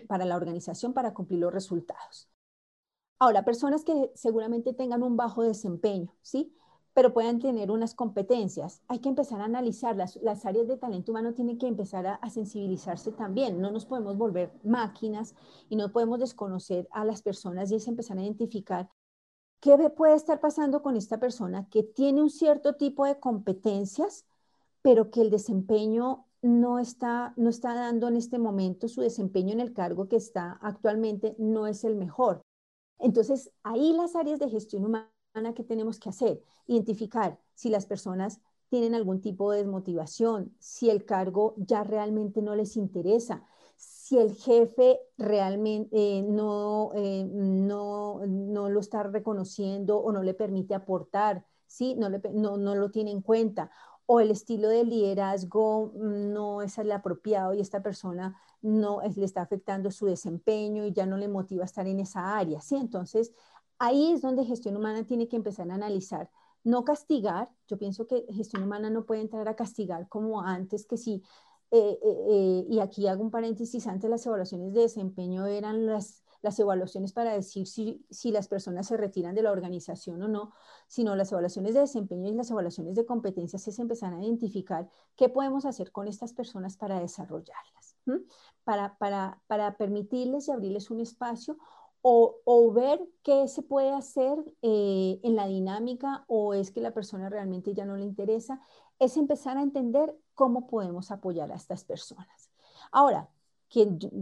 [0.08, 2.30] para la organización para cumplir los resultados.
[3.20, 6.56] Ahora, personas que seguramente tengan un bajo desempeño, ¿sí?
[6.96, 8.82] Pero puedan tener unas competencias.
[8.88, 10.16] Hay que empezar a analizarlas.
[10.24, 13.62] Las áreas de talento humano tienen que empezar a, sensibilizarse también.
[13.62, 15.36] No nos podemos volver máquinas
[15.70, 18.90] y no podemos desconocer a las personas y es empezar a identificar
[19.60, 24.26] qué puede estar pasando con esta persona que tiene un cierto tipo de competencias,
[24.82, 29.60] pero que el desempeño no está, no está dando en este momento, su desempeño en
[29.60, 32.42] el cargo que está actualmente no es el mejor.
[33.00, 35.15] Entonces, ahí las áreas de gestión humana
[35.54, 41.06] que tenemos que hacer, identificar si las personas tienen algún tipo de desmotivación, si el
[41.06, 43.44] cargo ya realmente no les interesa,
[43.76, 50.34] si el jefe realmente eh, no, eh, no, no, lo está reconociendo o no le
[50.34, 51.96] permite aportar, ¿sí?
[51.96, 53.70] no, no, no lo tiene en cuenta,
[54.08, 59.42] o el estilo de liderazgo no es el apropiado y esta persona no le está
[59.42, 62.76] afectando su desempeño y ya no le motiva a estar en esa área, ¿sí?
[62.76, 63.32] Entonces,
[63.80, 66.30] ahí es donde gestión humana tiene que empezar a analizar,
[66.64, 70.98] no castigar, yo pienso que gestión humana no puede entrar a castigar como antes, que
[70.98, 71.22] si,
[71.72, 76.24] eh, eh, eh, y aquí hago un paréntesis, antes las evaluaciones de desempeño eran las
[76.60, 80.54] evaluaciones para decir si, las personas se retiran de la organización o no,
[80.88, 85.30] sino las evaluaciones de desempeño y las evaluaciones de competencias es empezar a identificar qué
[85.30, 87.96] podemos hacer con estas personas para desarrollarlas,
[88.64, 91.58] para, permitirles y abrirles un espacio
[92.08, 97.30] o, ver qué se puede hacer eh, en la dinámica o es que la persona
[97.30, 98.62] realmente ya no le interesa,
[99.00, 102.52] es empezar a entender cómo podemos apoyar a estas personas.
[102.92, 103.28] Ahora,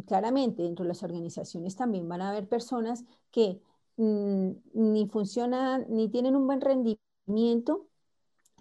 [0.07, 3.61] claramente dentro de las organizaciones también van a haber personas que
[3.97, 7.87] mm, ni funcionan, ni tienen un buen rendimiento,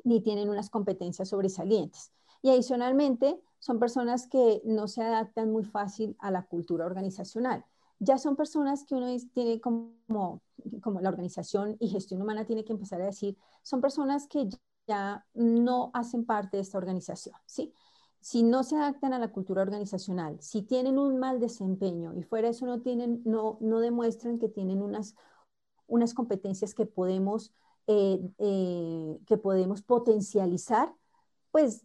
[0.02, 2.10] ni tienen unas competencias sobresalientes.
[2.42, 7.64] Y adicionalmente, son personas que no se adaptan muy fácil a la cultura organizacional.
[8.04, 10.42] Ya son personas que uno tiene como,
[10.82, 14.48] como la organización y gestión humana tiene que empezar a decir, son personas que
[14.88, 17.72] ya no hacen parte de esta organización, ¿sí?
[18.22, 22.46] si no se adaptan a la cultura organizacional, si tienen un mal desempeño y fuera
[22.46, 25.16] de eso no, tienen, no, no demuestran que tienen unas,
[25.88, 27.52] unas competencias que podemos,
[27.88, 30.94] eh, eh, que podemos potencializar,
[31.50, 31.84] pues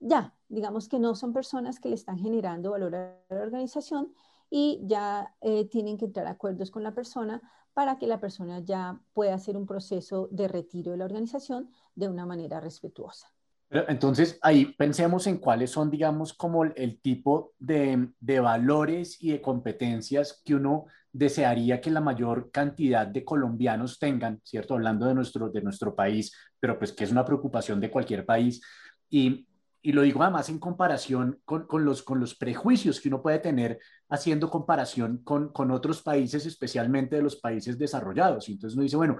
[0.00, 4.12] ya, digamos que no son personas que le están generando valor a la organización
[4.50, 7.42] y ya eh, tienen que entrar a acuerdos con la persona
[7.74, 12.08] para que la persona ya pueda hacer un proceso de retiro de la organización de
[12.08, 13.28] una manera respetuosa
[13.68, 19.40] entonces, ahí pensemos en cuáles son, digamos, como el tipo de, de, valores y de
[19.40, 24.74] competencias que uno desearía que la mayor cantidad de colombianos tengan, ¿cierto?
[24.74, 28.62] Hablando de nuestro, de nuestro país, pero pues que es una preocupación de cualquier país.
[29.10, 29.48] Y,
[29.86, 33.38] y lo digo además en comparación con, con, los, con los prejuicios que uno puede
[33.38, 38.48] tener haciendo comparación con, con otros países, especialmente de los países desarrollados.
[38.48, 39.18] Y entonces uno dice, bueno,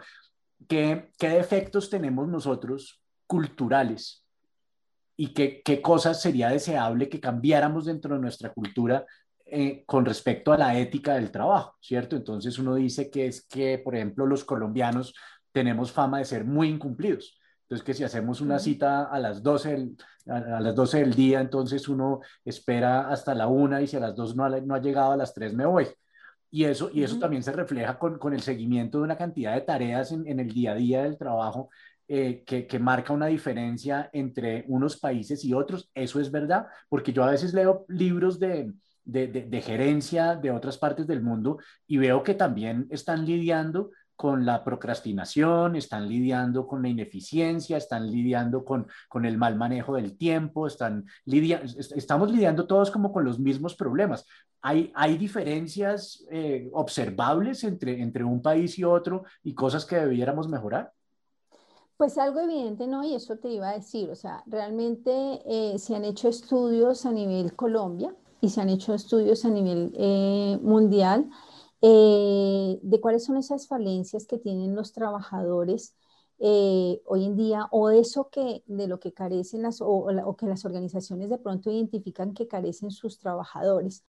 [0.66, 4.26] ¿qué, qué defectos tenemos nosotros culturales
[5.16, 9.06] y qué, qué cosas sería deseable que cambiáramos dentro de nuestra cultura
[9.44, 12.16] eh, con respecto a la ética del trabajo, ¿cierto?
[12.16, 15.14] Entonces uno dice que es que, por ejemplo, los colombianos
[15.52, 17.38] tenemos fama de ser muy incumplidos.
[17.68, 19.96] Entonces, que si hacemos una cita a las 12 del,
[20.28, 24.14] a, las 12 del día, entonces uno espera hasta la una y si a las
[24.14, 25.88] 2 no ha, no ha llegado a las 3 me voy.
[26.50, 29.62] Y eso, y eso también se refleja con, con, el seguimiento de una cantidad de
[29.62, 31.70] tareas en, en, el día a día del trabajo
[32.08, 35.90] eh, que, marca una diferencia entre unos países y otros.
[35.92, 38.72] Eso es verdad, porque yo a veces leo libros de,
[39.04, 44.64] de, gerencia de otras partes del mundo y veo que también están lidiando con la
[44.64, 50.66] procrastinación, están lidiando con la ineficiencia, están lidiando con, con el mal manejo del tiempo,
[50.66, 54.24] están estamos lidiando todos como con los mismos problemas.
[54.62, 60.48] Hay, hay diferencias eh, observables entre, entre un país y otro y cosas que debiéramos
[60.48, 60.92] mejorar.
[61.96, 63.04] Pues algo evidente, ¿no?
[63.04, 67.12] Y eso te iba a decir, o sea, realmente eh, se han hecho estudios a
[67.12, 71.30] nivel Colombia y se han hecho estudios a nivel eh, mundial
[71.82, 75.94] eh, de cuáles son esas falencias que tienen los trabajadores
[76.38, 80.64] eh, hoy en día o eso que de lo que carecen las o, que las
[80.66, 84.04] organizaciones de pronto identifican que carecen sus trabajadores.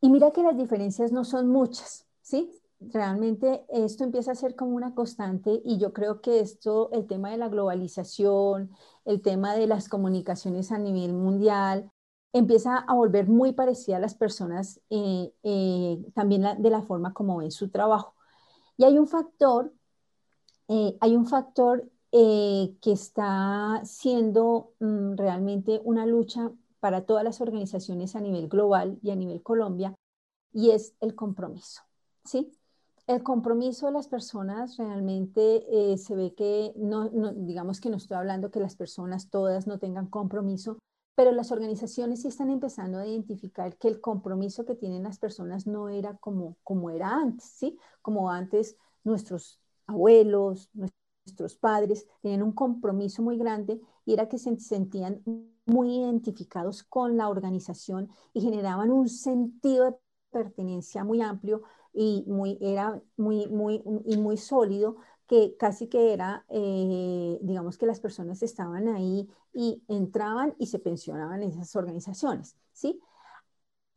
[0.00, 2.50] Y mira que las diferencias no son muchas, ¿sí?
[2.80, 7.30] Realmente esto empieza a ser como una constante y yo creo que esto, el tema
[7.30, 8.70] de la globalización,
[9.04, 11.90] el tema de las comunicaciones a nivel mundial,
[12.38, 17.38] empieza a volver muy parecida a las personas eh, eh, también de la forma como
[17.38, 18.14] ven su trabajo.
[18.76, 19.72] Y hay un factor,
[20.68, 28.16] eh, hay un factor que está siendo mm, realmente una lucha para todas las organizaciones
[28.16, 29.94] a nivel global y a nivel Colombia,
[30.52, 31.82] y es el compromiso,
[32.24, 32.52] ¿sí?
[33.06, 38.50] El compromiso de las personas realmente se ve que, no, digamos que no estoy hablando
[38.50, 40.78] que las personas todas no tengan compromiso,
[41.16, 45.66] pero las organizaciones sí están empezando a identificar que el compromiso que tienen las personas
[45.66, 47.78] no era como, como era antes, ¿sí?
[48.02, 54.56] Como antes nuestros abuelos, nuestros padres tenían un compromiso muy grande y era que se
[54.60, 55.22] sentían
[55.64, 59.96] muy identificados con la organización y generaban un sentido de
[60.30, 61.62] pertenencia muy amplio
[61.94, 64.96] y muy, era muy, muy, y muy sólido
[65.26, 70.78] que casi que era, eh, digamos que las personas estaban ahí y entraban y se
[70.78, 73.00] pensionaban en esas organizaciones, ¿sí?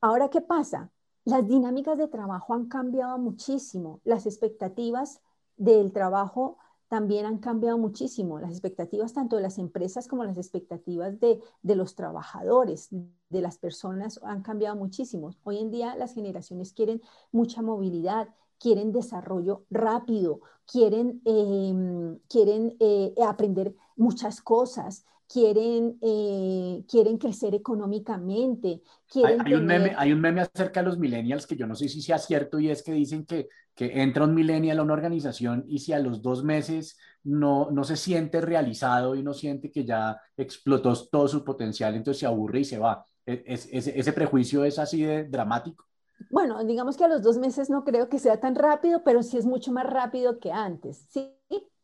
[0.02, 0.92] Ahora, ¿qué pasa?
[1.26, 5.22] Las dinámicas de trabajo han cambiado muchísimo, las expectativas
[5.58, 11.20] del trabajo también han cambiado muchísimo, las expectativas tanto de las empresas como las expectativas
[11.20, 15.32] de, de los trabajadores, de las personas han cambiado muchísimo.
[15.44, 23.14] Hoy en día las generaciones quieren mucha movilidad, quieren desarrollo rápido, quieren, em, quieren eh,
[23.26, 28.82] aprender muchas cosas, quieren, eh, quieren crecer económicamente.
[29.08, 31.88] Quieren hay, un meme, hay un meme acerca de los millennials que yo no sé
[31.88, 35.66] si sea cierto y es que dicen que, que entra un millennial a una organización
[35.68, 39.86] y si a los dos meses no, no se siente realizado y no siente que
[39.86, 43.06] ya explotó todo su potencial, entonces se aburre y se va.
[43.26, 45.89] E, ese prejuicio es así de dramático
[46.30, 49.38] bueno, digamos que a los dos meses no creo que sea tan rápido, pero sí
[49.38, 51.34] es mucho más rápido que antes, ¿sí?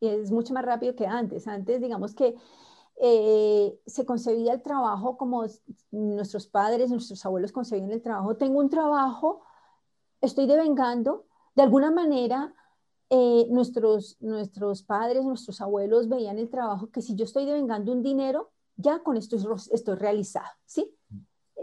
[0.00, 1.48] Es mucho más rápido que antes.
[1.48, 2.36] Antes, digamos que
[3.00, 5.44] eh, se concebía el trabajo como
[5.90, 8.36] nuestros padres, nuestros abuelos concebían el trabajo.
[8.36, 9.42] Tengo un trabajo,
[10.20, 11.26] estoy devengando.
[11.54, 12.54] De alguna manera,
[13.10, 18.02] eh, nuestros, nuestros padres, nuestros abuelos veían el trabajo que si yo estoy devengando un
[18.02, 19.36] dinero, ya con esto
[19.72, 20.94] estoy realizado, ¿sí?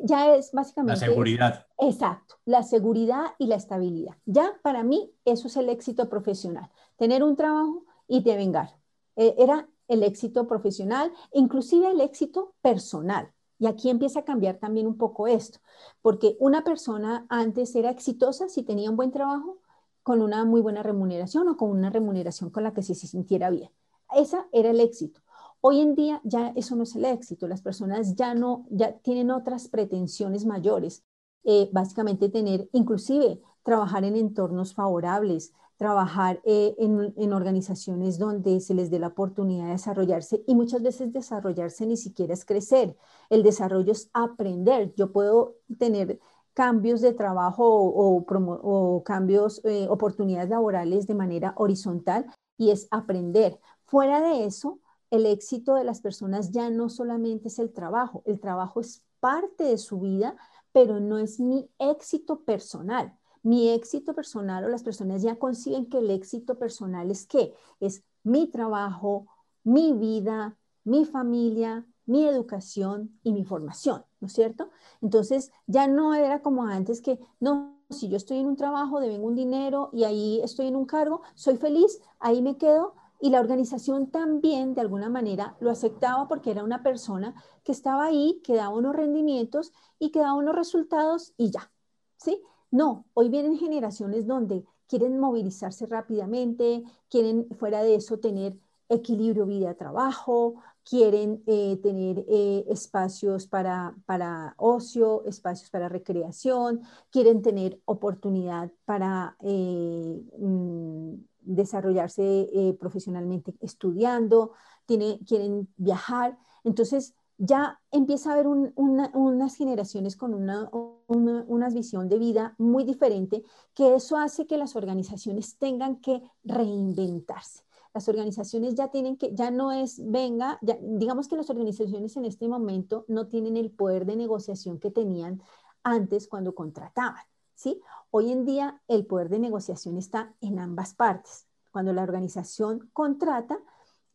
[0.03, 0.99] Ya es básicamente...
[0.99, 1.65] La seguridad.
[1.79, 4.15] exacto, la seguridad y la estabilidad.
[4.25, 8.75] Ya para mí eso es el éxito profesional, tener un trabajo y devengar.
[9.15, 13.31] Eh, era el éxito profesional, inclusive el éxito personal.
[13.59, 15.59] Y aquí empieza a cambiar también un poco esto,
[16.01, 19.59] porque una persona antes era exitosa si tenía un buen trabajo
[20.01, 23.69] con una muy buena remuneración o con una remuneración con la que se sintiera bien.
[24.13, 25.21] Esa era el éxito.
[25.65, 29.31] Hoy en día ya eso no es el éxito, las personas ya no, ya tienen
[29.31, 31.05] otras pretensiones mayores,
[31.45, 38.91] eh, básicamente tener, inclusive trabajar en entornos favorables, trabajar eh, en, organizaciones donde se les
[38.91, 42.97] dé la oportunidad de desarrollarse y muchas veces desarrollarse ni siquiera es crecer,
[43.29, 44.93] el desarrollo es aprender.
[44.97, 46.19] Yo puedo tener
[46.53, 52.25] cambios de trabajo o, o, cambios, eh, oportunidades laborales de manera horizontal
[52.57, 53.61] y es aprender.
[53.85, 54.79] Fuera de eso,
[55.13, 59.63] el éxito de las personas ya no solamente es el trabajo, el trabajo es parte
[59.63, 60.35] de su vida,
[60.71, 63.15] pero no es mi éxito personal.
[63.43, 67.53] Mi éxito personal o las personas ya consiguen que el éxito personal es qué?
[67.79, 69.27] Es mi trabajo,
[69.63, 74.71] mi vida, mi familia, mi educación y mi formación, ¿no es cierto?
[74.99, 79.27] Entonces ya no era como antes que, no, si yo estoy en un trabajo, devengo
[79.27, 83.39] un dinero y ahí estoy en un cargo, soy feliz, ahí me quedo, y la
[83.39, 87.33] organización también, de alguna manera, lo aceptaba porque era una persona
[87.63, 91.71] que estaba ahí, que daba unos rendimientos y que daba unos resultados y ya.
[92.17, 92.41] ¿Sí?
[92.69, 100.55] No, hoy vienen generaciones donde quieren movilizarse rápidamente, quieren fuera de eso tener equilibrio vida-trabajo,
[100.83, 109.37] quieren eh, tener eh, espacios para, para, ocio, espacios para recreación, quieren tener oportunidad para
[109.39, 111.13] eh, mm,
[111.45, 114.51] desarrollarse eh, profesionalmente estudiando,
[114.85, 116.37] tiene, quieren viajar.
[116.63, 120.69] Entonces ya empieza a haber unas generaciones con una,
[121.07, 127.63] una, visión de vida muy diferente, que eso hace que las organizaciones tengan que reinventarse.
[127.93, 132.47] Las organizaciones ya tienen que, ya no es, venga, digamos que las organizaciones en este
[132.47, 135.41] momento no tienen el poder de negociación que tenían
[135.83, 137.23] antes cuando contrataban.
[137.55, 137.81] ¿Sí?
[138.11, 141.47] Hoy en día el poder de negociación está en ambas partes.
[141.71, 143.57] Cuando la organización contrata,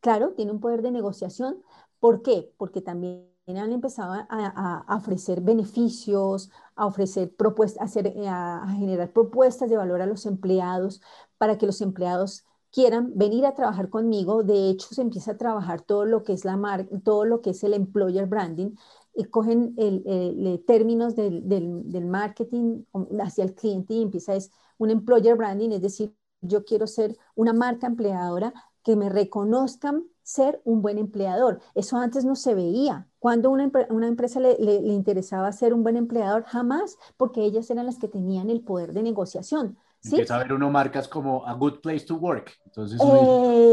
[0.00, 1.62] claro, tiene un poder de negociación.
[1.98, 2.52] ¿Por qué?
[2.56, 9.76] Porque también han empezado a, ofrecer beneficios, a ofrecer propuestas, a, a generar propuestas de
[9.76, 11.00] valor a los empleados
[11.38, 14.42] para que los empleados quieran venir a trabajar conmigo.
[14.42, 17.50] De hecho, se empieza a trabajar todo lo que es la marca, todo lo que
[17.50, 18.76] es el employer branding
[19.26, 22.84] cogen el, términos del, del, marketing
[23.20, 27.52] hacia el cliente y empieza es un employer branding, es decir, yo quiero ser una
[27.52, 31.60] marca empleadora que me reconozcan ser un buen empleador.
[31.74, 33.08] Eso antes no se veía.
[33.18, 37.86] Cuando una, una empresa le, le, interesaba ser un buen empleador, jamás, porque ellas eran
[37.86, 39.78] las que tenían el poder de negociación.
[40.04, 42.52] Empieza a ver uno marcas como a good place to work.
[42.64, 43.00] Entonces,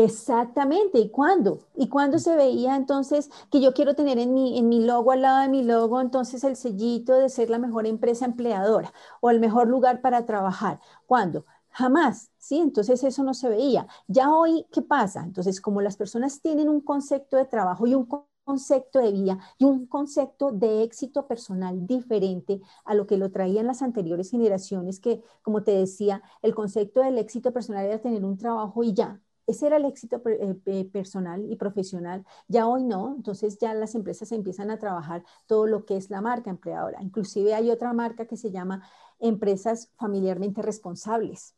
[0.04, 1.00] Exactamente.
[1.00, 1.60] ¿Y cuándo?
[1.76, 5.22] ¿Y cuándo se veía entonces que yo quiero tener en mi, en mi logo, al
[5.22, 9.40] lado de mi logo, entonces el sellito de ser la mejor empresa empleadora o el
[9.40, 10.80] mejor lugar para trabajar?
[11.06, 11.46] ¿Cuándo?
[11.70, 12.58] Jamás, ¿sí?
[12.60, 13.88] Entonces eso no se veía.
[14.08, 15.24] Ya hoy, ¿qué pasa?
[15.24, 19.66] Entonces, como las personas tienen un concepto de trabajo y un concepto de vida y
[19.66, 25.22] un concepto de éxito personal diferente a lo que lo traían las anteriores generaciones, que
[25.42, 29.20] como te decía, el concepto del éxito personal era tener un trabajo y ya.
[29.48, 32.26] Ese era el éxito eh, personal y profesional.
[32.48, 36.22] Ya hoy no, entonces ya las empresas empiezan a trabajar todo lo que es la
[36.22, 37.02] marca empleadora.
[37.02, 38.84] Inclusive hay otra marca que se llama
[39.20, 41.56] empresas familiarmente responsables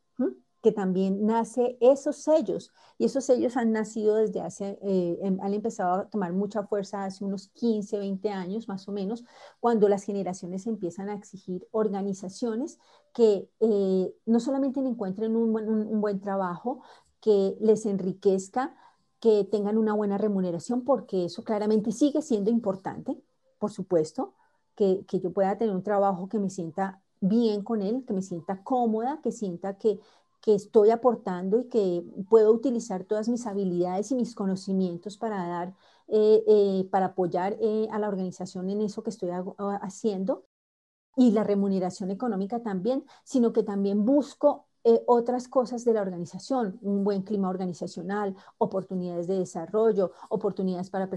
[0.62, 2.72] que también nace esos sellos.
[2.98, 7.06] Y esos sellos han nacido desde hace, eh, em, han empezado a tomar mucha fuerza
[7.06, 9.24] hace unos 15, 20 años más o menos,
[9.60, 12.80] cuando las generaciones empiezan a exigir organizaciones
[13.14, 16.82] que eh, no solamente encuentren un buen, un buen trabajo,
[17.22, 18.76] que les enriquezca,
[19.20, 23.20] que tengan una buena remuneración, porque eso claramente sigue siendo importante,
[23.60, 24.34] por supuesto,
[24.76, 28.22] que, que yo pueda tener un trabajo que me sienta bien con él, que me
[28.22, 30.00] sienta cómoda, que sienta que,
[30.42, 35.76] que estoy aportando y que puedo utilizar todas mis habilidades y mis conocimientos para dar,
[36.08, 39.30] eh, eh, para apoyar eh, a la organización en eso que estoy
[39.82, 40.46] haciendo.
[41.16, 46.80] Y la remuneración económica también, sino que también busco eh, otras cosas de la organización,
[46.82, 51.10] un buen clima organizacional, oportunidades de desarrollo, oportunidades para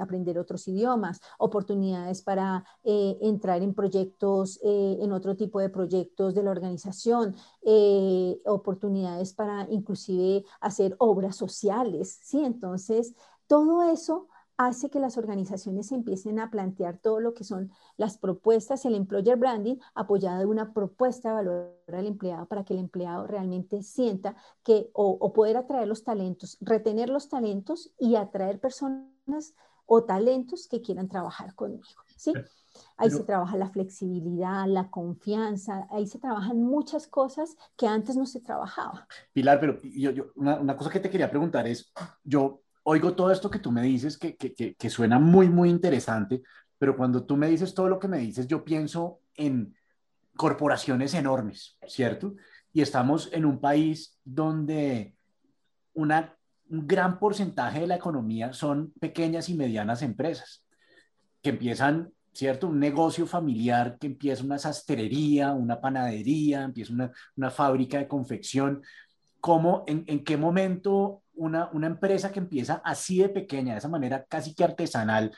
[0.00, 6.32] aprender otros idiomas, oportunidades para eh, entrar en proyectos, eh, en otro tipo de proyectos
[6.36, 7.34] de la organización,
[8.44, 12.44] oportunidades para inclusive hacer obras sociales, ¿sí?
[12.44, 13.14] Entonces,
[13.48, 18.84] todo eso hace que las organizaciones empiecen a plantear todo lo que son las propuestas,
[18.84, 23.26] el employer branding, apoyada de una propuesta de valor al empleado para que el empleado
[23.26, 29.54] realmente sienta que o, poder atraer los talentos, retener los talentos y atraer personas
[29.86, 32.02] o talentos que quieran trabajar conmigo.
[32.16, 32.32] ¿sí?
[32.96, 38.26] Ahí se trabaja la flexibilidad, la confianza, ahí se trabajan muchas cosas que antes no
[38.26, 39.06] se trabajaba.
[39.32, 41.92] Pilar, pero yo, una, una, cosa que te quería preguntar es,
[42.24, 46.42] yo oigo todo esto que tú me dices, que, que, que, suena muy, muy interesante,
[46.78, 49.74] pero cuando tú me dices todo lo que me dices, yo pienso en
[50.36, 52.34] corporaciones enormes, ¿cierto?
[52.72, 55.14] Y estamos en un país donde
[55.94, 56.36] una,
[56.70, 60.64] un gran porcentaje de la economía son pequeñas y medianas empresas
[61.42, 62.68] que empiezan, ¿cierto?
[62.68, 68.82] Un negocio familiar que empieza una sastrería, una panadería, empieza una, una fábrica de confección.
[69.40, 74.24] ¿Cómo, en, en qué momento una, empresa que empieza así de pequeña, de esa manera
[74.24, 75.34] casi que artesanal,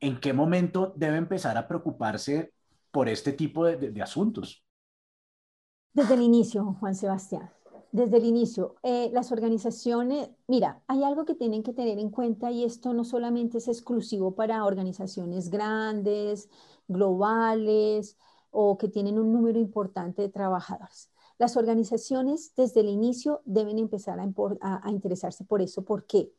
[0.00, 2.52] ¿en qué momento debe empezar a preocuparse
[2.90, 4.64] por este tipo de, asuntos?
[5.92, 7.50] Desde el inicio, Juan Sebastián,
[7.92, 8.76] desde el inicio.
[8.82, 13.04] Eh, las organizaciones, mira, hay algo que tienen que tener en cuenta y esto no
[13.04, 16.48] solamente es exclusivo para organizaciones grandes,
[16.88, 18.18] globales
[18.50, 21.10] o que tienen un número importante de trabajadores.
[21.40, 25.86] Las organizaciones desde el inicio deben empezar a, interesarse por eso.
[25.86, 26.30] ¿Por qué?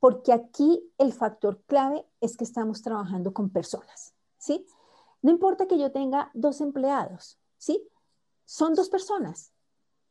[0.00, 4.66] Porque aquí el factor clave es que estamos trabajando con personas, ¿sí?
[5.22, 7.88] No importa que yo tenga dos empleados, ¿sí?
[8.44, 9.52] Son dos personas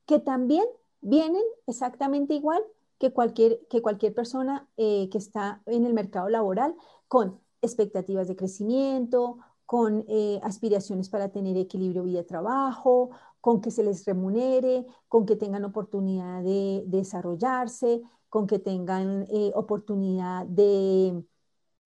[0.06, 0.64] que también
[1.02, 2.64] vienen exactamente igual
[3.00, 6.74] que cualquier, que cualquier persona eh, que está en el mercado laboral
[7.10, 9.40] con expectativas de crecimiento,
[9.72, 15.64] con eh, aspiraciones para tener equilibrio vida-trabajo, con que se les remunere, con que tengan
[15.64, 21.24] oportunidad de, desarrollarse, con que tengan eh, oportunidad de,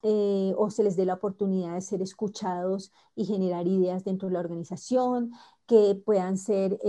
[0.02, 4.34] eh, o se les dé la oportunidad de ser escuchados y generar ideas dentro de
[4.34, 5.32] la organización,
[5.68, 6.80] que puedan ser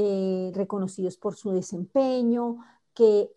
[0.54, 2.56] reconocidos por su desempeño,
[2.94, 3.30] que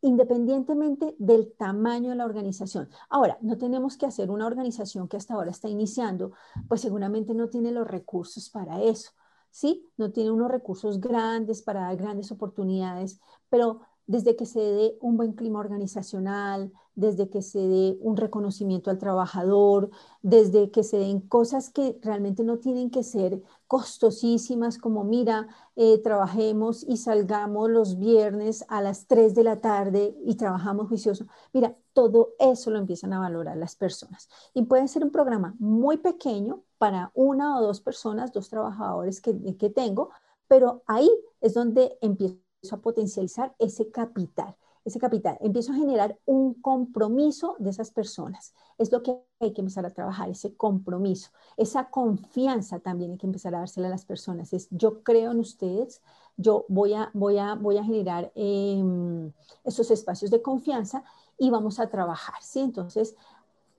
[0.00, 2.88] independientemente del tamaño de la organización.
[3.08, 6.32] Ahora, no tenemos que hacer una organización que hasta ahora está iniciando,
[6.68, 9.10] pues seguramente no tiene los recursos para eso
[9.56, 9.90] ¿sí?
[9.96, 15.16] No tiene unos recursos grandes para dar grandes oportunidades, pero desde que se dé un
[15.16, 19.90] buen clima organizacional, desde que se dé un reconocimiento al trabajador,
[20.22, 25.98] desde que se den cosas que realmente no tienen que ser costosísimas, como mira, eh,
[25.98, 31.26] trabajemos y salgamos los viernes a las 3 de la tarde y trabajamos juicioso.
[31.52, 34.28] Mira, todo eso lo empiezan a valorar las personas.
[34.54, 39.56] Y puede ser un programa muy pequeño para una o dos personas, dos trabajadores que,
[39.56, 40.10] que tengo,
[40.48, 42.40] pero ahí es donde empiezo
[42.72, 44.56] a potencializar ese capital
[44.86, 48.54] ese capital, empiezo a generar un compromiso de esas personas.
[48.78, 53.26] Es lo que hay que empezar a trabajar, ese compromiso, esa confianza también hay que
[53.26, 54.52] empezar a dársela a las personas.
[54.52, 56.02] Es yo creo en ustedes,
[56.36, 59.32] yo voy a, voy a, voy a generar em,
[59.64, 61.02] esos espacios de confianza
[61.36, 62.60] y vamos a trabajar, ¿sí?
[62.60, 63.16] Entonces,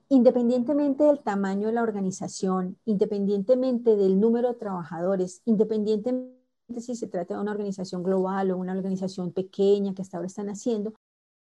[0.10, 6.37] independientemente del tamaño de la organización, independientemente del número de trabajadores, independientemente
[6.78, 10.50] si se trata de una organización global o una organización pequeña que hasta ahora están
[10.50, 10.94] haciendo,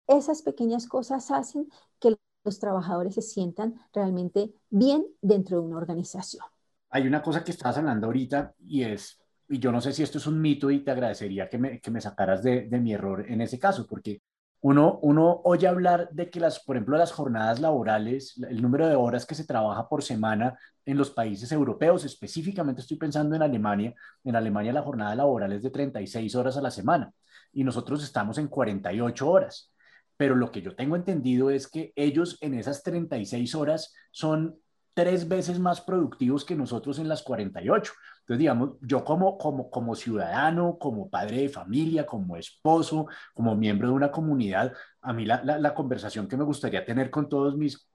[0.07, 6.43] esas pequeñas cosas hacen que los trabajadores se sientan realmente bien dentro de una organización.
[6.89, 10.17] Hay una cosa que estás hablando ahorita y es, y yo no sé si esto
[10.17, 13.25] es un mito y te agradecería que me, que me sacaras de, de mi error
[13.29, 14.21] en ese caso, porque
[14.61, 18.95] uno, uno oye hablar de que las, por ejemplo, las jornadas laborales, el número de
[18.95, 23.93] horas que se trabaja por semana en los países europeos, específicamente estoy pensando en Alemania,
[24.23, 27.13] en Alemania la jornada laboral es de 36 horas a la semana
[27.53, 29.73] y nosotros estamos en 48 horas.
[30.17, 34.59] Pero lo que yo tengo entendido es que ellos en esas 36 horas son
[34.93, 37.93] tres veces más productivos que nosotros en las 48.
[38.29, 43.95] Entonces, digamos, yo como, como, ciudadano, como padre de familia, como esposo, como miembro de
[43.95, 44.71] una comunidad,
[45.01, 47.89] a mí la, conversación que me gustaría tener con todos mis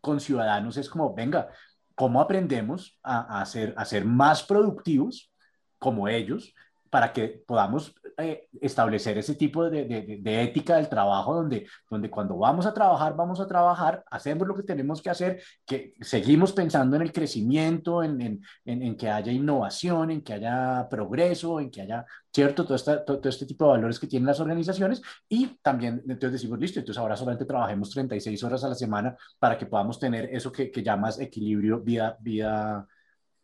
[0.00, 1.48] conciudadanos es como, venga,
[1.96, 5.32] ¿cómo aprendemos a, a, a ser más productivos
[5.80, 6.54] como ellos
[6.90, 12.66] para que podamos eh, establecer ese tipo de, ética del trabajo donde, donde cuando vamos
[12.66, 17.02] a trabajar, vamos a trabajar, hacemos lo que tenemos que hacer, que seguimos pensando en
[17.02, 22.04] el crecimiento, en, en, en, que haya innovación, en que haya progreso, en que haya,
[22.32, 22.64] ¿cierto?
[22.64, 26.58] Todo, esta, todo, este tipo de valores que tienen las organizaciones y también entonces decimos,
[26.58, 30.52] listo, entonces ahora solamente trabajemos 36 horas a la semana para que podamos tener eso
[30.52, 32.86] que, que llamas equilibrio vida, vida,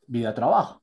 [0.07, 0.83] vida, trabajo.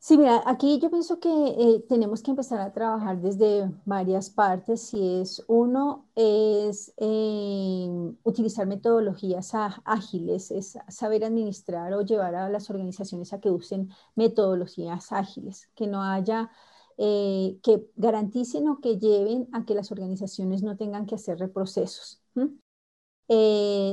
[0.00, 4.80] Sí, mira, aquí yo pienso que eh, tenemos que empezar a trabajar desde varias partes.
[4.82, 7.88] Si es uno, es eh,
[8.22, 9.52] utilizar metodologías
[9.84, 15.86] ágiles, es saber administrar o llevar a las organizaciones a que usen metodologías ágiles, que
[15.88, 16.50] no haya,
[16.96, 22.22] eh, que garanticen o que lleven a que las organizaciones no tengan que hacer reprocesos.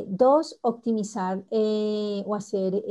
[0.08, 2.84] dos, optimizar o hacer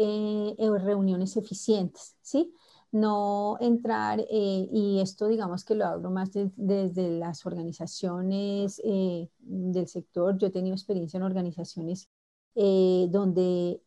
[0.83, 2.53] reuniones eficientes, ¿sí?
[2.95, 9.89] No entrar, eh, y esto digamos que lo hablo más desde las organizaciones eh, del
[9.89, 12.09] sector, yo he tenido experiencia en organizaciones
[12.55, 13.83] eh, donde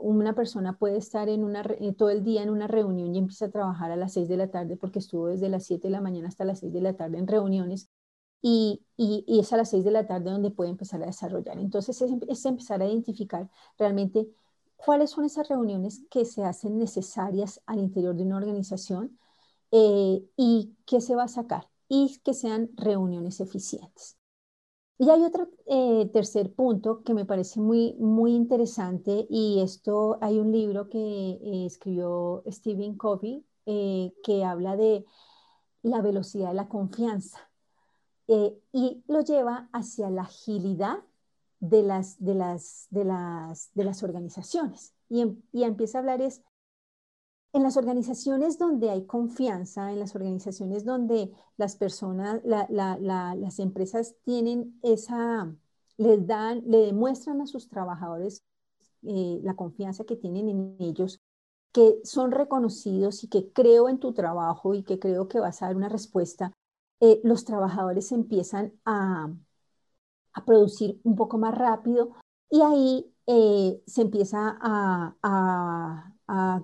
[0.00, 1.64] una persona puede estar en una,
[1.96, 4.50] todo el día en una reunión y empieza a trabajar a las 6 de la
[4.50, 7.18] tarde porque estuvo desde las 7 de la mañana hasta las 6 de la tarde
[7.18, 7.88] en reuniones
[8.42, 11.58] y, y, es a las 6 de la tarde donde puede empezar a desarrollar.
[11.58, 14.28] Entonces es empezar a identificar realmente
[14.76, 19.18] cuáles son esas reuniones que se hacen necesarias al interior de una organización
[19.72, 24.16] eh, y qué se va a sacar y que sean reuniones eficientes.
[24.98, 30.38] Y hay otro eh, tercer punto que me parece muy, muy interesante y esto hay
[30.38, 35.04] un libro que eh, escribió Stephen Covey que habla de
[35.82, 37.50] la velocidad de la confianza
[38.28, 40.98] y lo lleva hacia la agilidad
[41.60, 44.94] de las, de las, de las, de las organizaciones.
[45.08, 46.42] Y, em, y empieza a hablar es,
[47.52, 54.78] en las organizaciones donde hay confianza, en las organizaciones donde las personas, las empresas tienen
[54.82, 55.54] esa,
[55.96, 58.44] les dan, le demuestran a sus trabajadores
[59.02, 61.22] eh, la confianza que tienen en ellos,
[61.72, 65.66] que son reconocidos y que creo en tu trabajo y que creo que vas a
[65.66, 66.52] dar una respuesta,
[67.00, 69.32] eh, los trabajadores empiezan a,
[70.36, 72.12] a producir un poco más rápido
[72.50, 76.12] y ahí eh, se empieza a,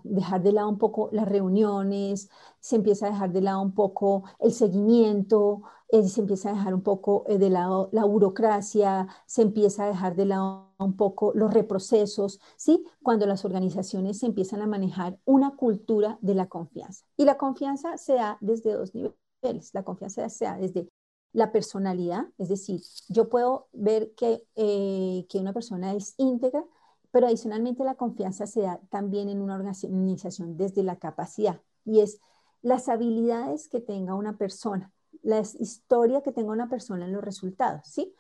[0.04, 2.28] dejar de lado un poco las reuniones,
[2.60, 6.74] se empieza a dejar de lado un poco el seguimiento, eh, se empieza a dejar
[6.74, 11.32] un poco eh, de lado la burocracia, se empieza a dejar de lado un poco
[11.34, 12.84] los reprocesos, ¿sí?
[13.02, 17.04] Cuando las organizaciones empiezan a manejar una cultura de la confianza.
[17.16, 19.72] Y la confianza se da desde dos niveles.
[19.74, 20.88] La confianza se da desde
[21.32, 26.64] la personalidad, es decir, yo puedo ver que, eh, que una persona es íntegra,
[27.10, 31.60] pero adicionalmente la confianza se da también en una organización desde la capacidad.
[31.84, 32.20] y es
[32.62, 37.86] las habilidades que tenga una persona, la historia que tenga una persona en los resultados,
[37.86, 38.14] ¿sí?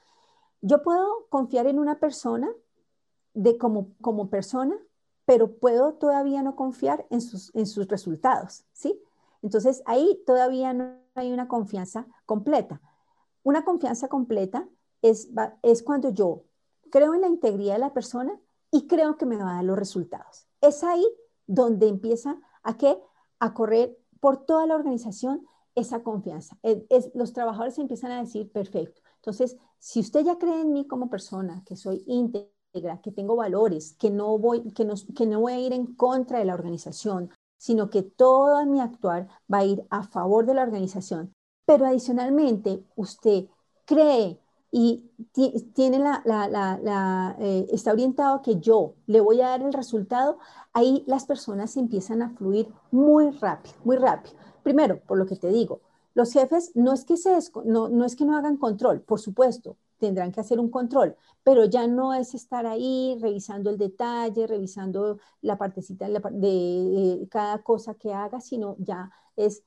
[0.60, 2.50] Yo puedo confiar en una persona
[3.34, 4.76] de como, como persona,
[5.24, 9.00] pero puedo todavía no confiar en sus, en sus resultados, ¿sí?
[9.42, 12.80] Entonces ahí todavía no hay una confianza completa.
[13.42, 14.68] Una confianza completa
[15.02, 15.30] es,
[15.62, 16.44] es cuando yo
[16.90, 18.38] creo en la integridad de la persona
[18.70, 20.46] y creo que me va a dar los resultados.
[20.60, 21.04] Es ahí
[21.46, 22.98] donde empieza a, que
[23.38, 26.58] a correr por toda la organización esa confianza.
[27.14, 29.00] los trabajadores empiezan a decir, perfecto.
[29.16, 33.94] Entonces, si usted ya cree en mí como persona, que soy íntegra, que tengo valores,
[33.98, 37.30] que no voy, que no, que no voy a ir en contra de la organización,
[37.56, 41.34] sino que todo mi actuar va a ir a favor de la organización.
[41.64, 43.44] Pero adicionalmente, usted
[43.84, 44.38] cree
[44.70, 45.04] y
[45.74, 50.38] tiene la, eh, está orientado a que yo le voy a dar el resultado,
[50.72, 54.34] ahí las personas empiezan a fluir muy rápido, muy rápido.
[54.62, 55.80] Primero, por lo que te digo,
[56.14, 59.76] los jefes no es que, se no, no es que no hagan control, por supuesto,
[59.98, 65.18] tendrán que hacer un control, pero ya no es estar ahí revisando el detalle, revisando
[65.42, 69.62] la partecita de, de cada cosa que haga, sino ya es,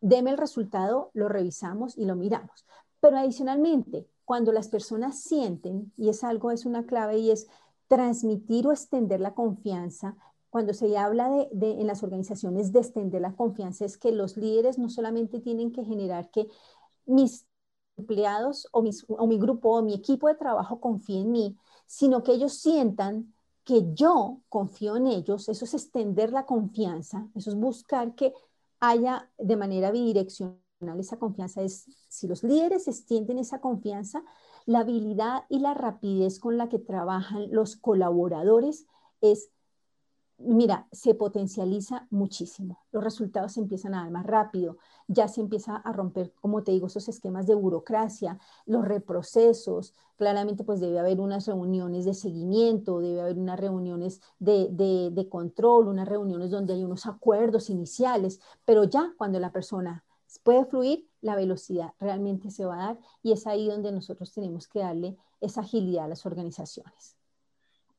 [0.00, 2.64] deme el resultado, lo revisamos y lo miramos.
[3.00, 7.48] Pero adicionalmente, cuando las personas sienten, y es algo, es una clave, y es
[7.88, 10.16] transmitir o extender la confianza,
[10.50, 14.78] cuando se habla de, en las organizaciones de extender la confianza, es que los líderes
[14.78, 16.48] no solamente tienen que generar que
[17.06, 17.46] mis
[17.96, 22.32] empleados o, o mi grupo o mi equipo de trabajo confíe en mí, sino que
[22.32, 23.32] ellos sientan
[23.64, 28.32] que yo confío en ellos, eso es extender la confianza, eso es buscar que
[28.80, 30.60] haya de manera bidireccional
[30.98, 34.22] esa confianza es, si los líderes extienden esa confianza,
[34.64, 38.86] la habilidad y la rapidez con la que trabajan los colaboradores
[39.20, 39.50] es,
[40.40, 42.78] mira, se potencializa muchísimo.
[42.92, 44.78] Los resultados se empiezan a dar más rápido,
[45.08, 49.94] ya se empieza a romper, como te digo, esos esquemas de burocracia, los reprocesos.
[50.16, 55.88] Claramente, pues debe haber unas reuniones de seguimiento, debe haber unas reuniones de, de, control,
[55.88, 60.04] unas reuniones donde hay unos acuerdos iniciales, pero ya cuando la persona
[60.42, 64.68] puede fluir, la velocidad realmente se va a dar y es ahí donde nosotros tenemos
[64.68, 67.19] que darle esa agilidad a las organizaciones.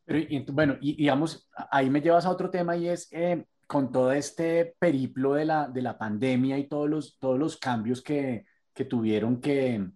[0.05, 4.11] Pero, bueno, y digamos, ahí me llevas a otro tema y es eh, con todo
[4.11, 8.85] este periplo de la, de la pandemia y todos los, todos los cambios que, que
[8.85, 9.87] tuvieron que,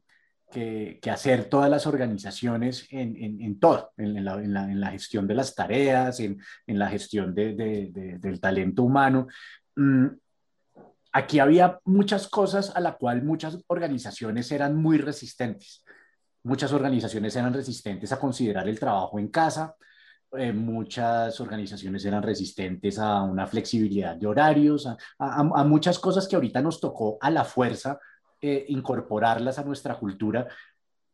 [0.49, 5.35] que, hacer todas las organizaciones en, en, en todo, en la, en, la, gestión de
[5.35, 9.27] las tareas, en, la gestión de, de, del talento humano.
[9.75, 10.07] Mm,
[11.11, 15.83] aquí había muchas cosas a la cual muchas organizaciones eran muy resistentes.
[16.43, 19.75] Muchas organizaciones eran resistentes a considerar el trabajo en casa,
[20.37, 24.87] eh, muchas organizaciones eran resistentes a una flexibilidad de horarios,
[25.19, 27.99] a, muchas cosas que ahorita nos tocó a la fuerza
[28.41, 30.47] eh, incorporarlas a nuestra cultura,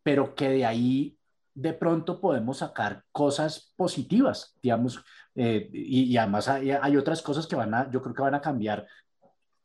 [0.04, 1.18] pero que de ahí
[1.54, 5.04] de pronto podemos sacar cosas positivas, digamos,
[5.36, 8.42] eh, y, además hay, hay, otras cosas que van a, yo creo que van a
[8.42, 8.86] cambiar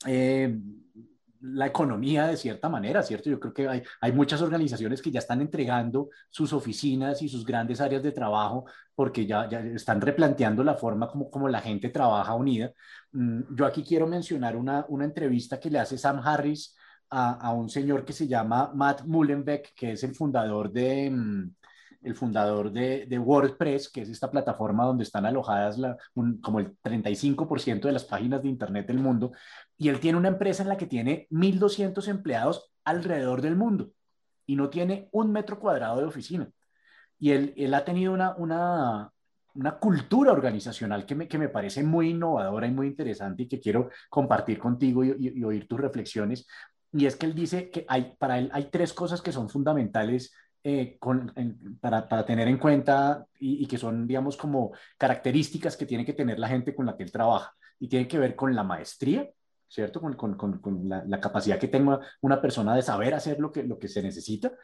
[0.04, 0.56] eh,
[1.40, 3.30] la economía de cierta manera, ¿cierto?
[3.30, 7.44] Yo creo que hay, hay, muchas organizaciones que ya están entregando sus oficinas y sus
[7.44, 8.64] grandes áreas de trabajo
[8.94, 12.72] porque ya, ya están replanteando la forma como, como la gente trabaja unida.
[13.12, 16.76] Mm, yo aquí quiero mencionar una, una entrevista que le hace Sam Harris
[17.10, 21.50] a, a, un señor que se llama Matt Mullenbeck, que es el fundador de, mm,
[22.06, 25.76] el fundador de, WordPress, que es esta plataforma donde están alojadas
[26.40, 29.32] como el 35% de las páginas de Internet del mundo,
[29.76, 33.90] y él tiene una empresa en la que tiene 1.200 empleados alrededor del mundo
[34.46, 36.48] y no tiene un metro cuadrado de oficina.
[37.18, 39.10] Y él, él ha tenido una, una,
[39.54, 43.58] una cultura organizacional que me, que me parece muy innovadora y muy interesante y que
[43.58, 46.46] quiero compartir contigo y, y oír tus reflexiones.
[46.92, 50.32] Y es que él dice que hay, para él hay tres cosas que son fundamentales
[50.68, 50.98] eh,
[51.80, 56.40] para, para, tener en cuenta y, que son, digamos, como características que tiene que tener
[56.40, 57.54] la gente con la que él trabaja.
[57.78, 59.30] Y tiene que ver con la maestría,
[59.68, 60.00] ¿cierto?
[60.00, 64.02] Con, la, capacidad que tenga una persona de saber hacer lo que, lo que se
[64.02, 64.54] necesita.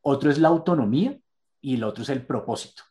[0.00, 1.18] Otro es la autonomía
[1.60, 2.82] y el otro es el propósito,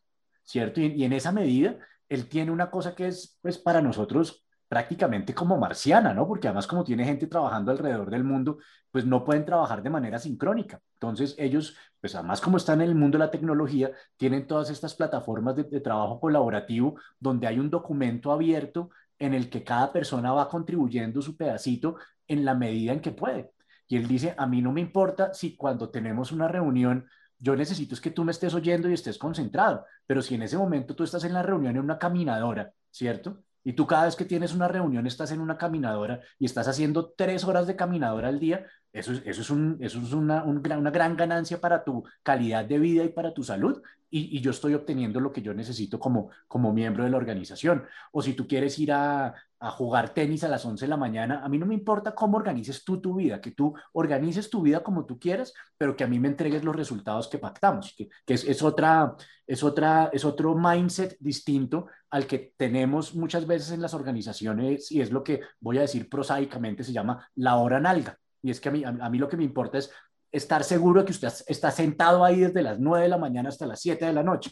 [0.44, 0.80] ¿cierto?
[0.80, 1.76] Y, y en esa medida,
[2.08, 6.28] él tiene una cosa que es, pues, para nosotros prácticamente como marciana, ¿no?
[6.28, 8.60] Porque además como tiene gente trabajando alrededor del mundo,
[8.92, 10.80] pues no pueden trabajar de manera sincrónica.
[10.94, 14.94] Entonces ellos, pues además como están en el mundo de la tecnología, tienen todas estas
[14.96, 20.48] plataformas de, trabajo colaborativo donde hay un documento abierto en el que cada persona va
[20.48, 21.96] contribuyendo su pedacito
[22.28, 23.52] en la medida en que puede.
[23.88, 27.08] Y él dice, a mí no me importa si cuando tenemos una reunión
[27.40, 30.58] yo necesito es que tú me estés oyendo y estés concentrado, pero si en ese
[30.58, 33.44] momento tú estás en la reunión en una caminadora, ¿cierto?
[33.64, 37.14] Y tú cada vez que tienes una reunión estás en una caminadora y estás haciendo
[37.16, 40.92] tres horas de caminadora al día, eso es, eso es, un, eso es una, una
[40.92, 43.82] gran ganancia para tu calidad de vida y para tu salud.
[44.12, 47.86] Y, yo estoy obteniendo lo que yo necesito como, como miembro de la organización.
[48.12, 49.36] O si tú quieres ir a,
[49.78, 52.84] jugar tenis a las 11 de la mañana, a mí no me importa cómo organices
[52.86, 56.18] tú tu vida, que tú organices tu vida como tú quieras, pero que a mí
[56.18, 60.56] me entregues los resultados que pactamos, que, que es, es, otra, es, otra, es otro
[60.56, 65.78] mindset distinto al que tenemos muchas veces en las organizaciones y es lo que voy
[65.78, 68.18] a decir prosaicamente se llama la hora nalga.
[68.42, 69.92] Y es que a mí, a, mí lo que me importa es
[70.32, 73.66] estar seguro de que usted está sentado ahí desde las 9 de la mañana hasta
[73.66, 74.52] las 7 de la noche.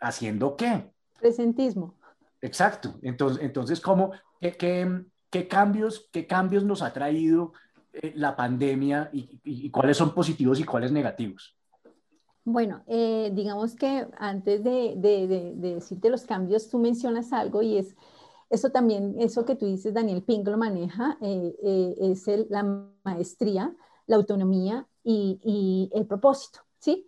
[0.00, 0.90] ¿Haciendo qué?
[1.18, 1.94] Presentismo.
[2.40, 2.98] Exacto.
[3.02, 7.52] Entonces, entonces ¿cómo, qué, qué, qué cambios, qué cambios nos ha traído
[7.92, 11.56] eh, la pandemia y, y, cuáles son positivos y cuáles negativos?
[12.44, 17.60] Bueno, eh, digamos que antes de, de, de, de, decirte los cambios, tú mencionas algo
[17.60, 17.94] y es
[18.50, 22.62] eso también, eso que tú dices, Daniel Pink lo maneja, eh, eh, es el, la
[23.04, 23.74] maestría,
[24.06, 27.06] la autonomía y, el propósito, ¿sí?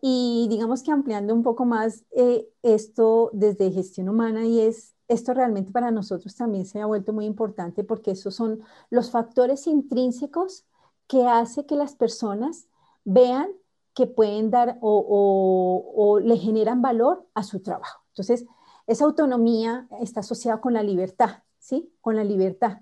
[0.00, 5.34] Y digamos que ampliando un poco más eh, esto desde gestión humana y es, esto
[5.34, 10.64] realmente para nosotros también se ha vuelto muy importante porque esos son los factores intrínsecos
[11.06, 12.66] que hace que las personas
[13.04, 13.48] vean
[13.94, 18.00] que pueden dar o, o, o le generan valor a su trabajo.
[18.08, 18.46] Entonces,
[18.86, 21.92] esa autonomía está asociada con la libertad, ¿sí?
[22.00, 22.80] Con la libertad.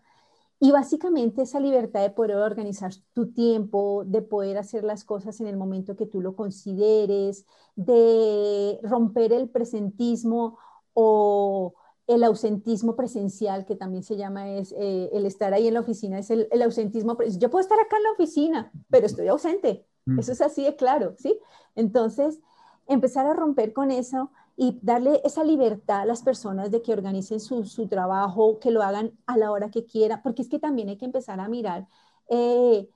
[0.63, 5.47] Y básicamente esa libertad de poder organizar tu tiempo, de poder hacer las cosas en
[5.47, 7.47] el momento que tú lo consideres,
[7.77, 10.59] de romper el presentismo
[10.93, 11.73] o
[12.07, 16.19] el ausentismo presencial, que también se llama, es eh, el estar ahí en la oficina,
[16.19, 17.17] es el, el, ausentismo.
[17.39, 19.87] Yo puedo estar acá en la oficina, pero estoy ausente.
[20.05, 20.19] Mm.
[20.19, 21.39] Eso es así de claro, ¿sí?
[21.75, 22.41] Entonces,
[22.87, 24.31] empezar a romper con eso
[24.63, 28.83] y darle esa libertad a las personas de que organicen su, su trabajo, que lo
[28.83, 31.89] hagan a la hora que quieran, porque es que también hay que empezar a mirar
[32.29, 32.87] eh,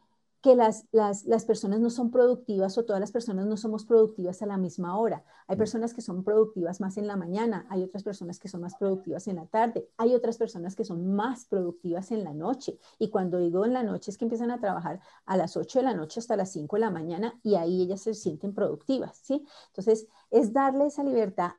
[0.44, 4.42] que las, las, las, personas no son productivas o todas las personas no somos productivas
[4.42, 5.24] a la misma hora.
[5.46, 5.58] Hay mm.
[5.58, 9.26] personas que son productivas más en la mañana, hay otras personas que son más productivas
[9.26, 12.78] en la tarde, hay otras personas que son más productivas en la noche.
[12.98, 15.84] Y cuando digo en la noche es que empiezan a trabajar a las 8 de
[15.86, 19.46] la noche hasta las 5 de la mañana y ahí ellas se sienten productivas, ¿sí?
[19.68, 21.52] Entonces, es darle esa libertad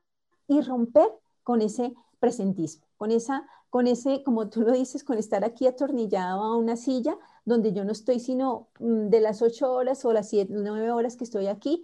[0.48, 1.10] y romper
[1.42, 6.42] con ese presentismo, con esa, con ese, como tú lo dices, con estar aquí atornillado
[6.42, 10.30] a una silla donde yo no estoy sino mm, de las ocho horas o las
[10.30, 11.84] siete, nueve horas que estoy aquí,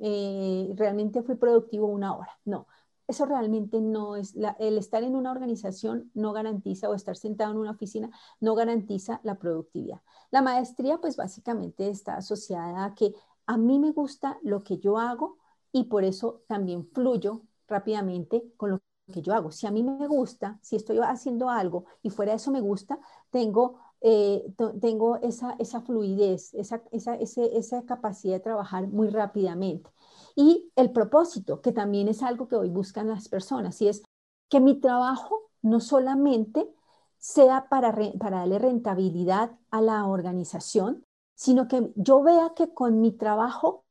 [0.00, 2.40] eh, realmente fui productivo una hora.
[2.44, 2.66] No,
[3.06, 7.58] eso realmente no es, el estar en una organización no garantiza o estar sentado en
[7.58, 8.10] una oficina
[8.40, 10.00] no garantiza la productividad.
[10.32, 13.14] La maestría pues básicamente está asociada a que
[13.46, 15.38] a mí me gusta lo que yo hago
[15.70, 18.80] y por eso también fluyo rápidamente con lo
[19.12, 19.50] que yo hago.
[19.50, 22.98] Si a mí me gusta, si estoy haciendo algo y fuera de eso me gusta,
[23.30, 24.44] tengo eh,
[24.82, 29.90] tengo esa, esa fluidez, esa, esa, esa, capacidad de trabajar muy rápidamente.
[30.36, 34.02] Y el propósito, que también es algo que hoy buscan las personas, y es
[34.50, 36.68] que mi trabajo no solamente
[37.16, 41.02] sea para, para darle rentabilidad a la organización,
[41.34, 43.86] sino que yo vea que con mi trabajo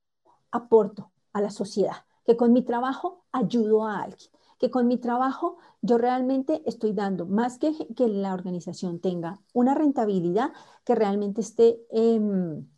[0.51, 4.29] aporto a la sociedad, que con mi trabajo ayudo a alguien
[4.63, 9.75] que con mi trabajo yo realmente estoy dando más que que la organización tenga una
[9.75, 10.53] rentabilidad
[10.85, 12.21] que realmente esté, eh,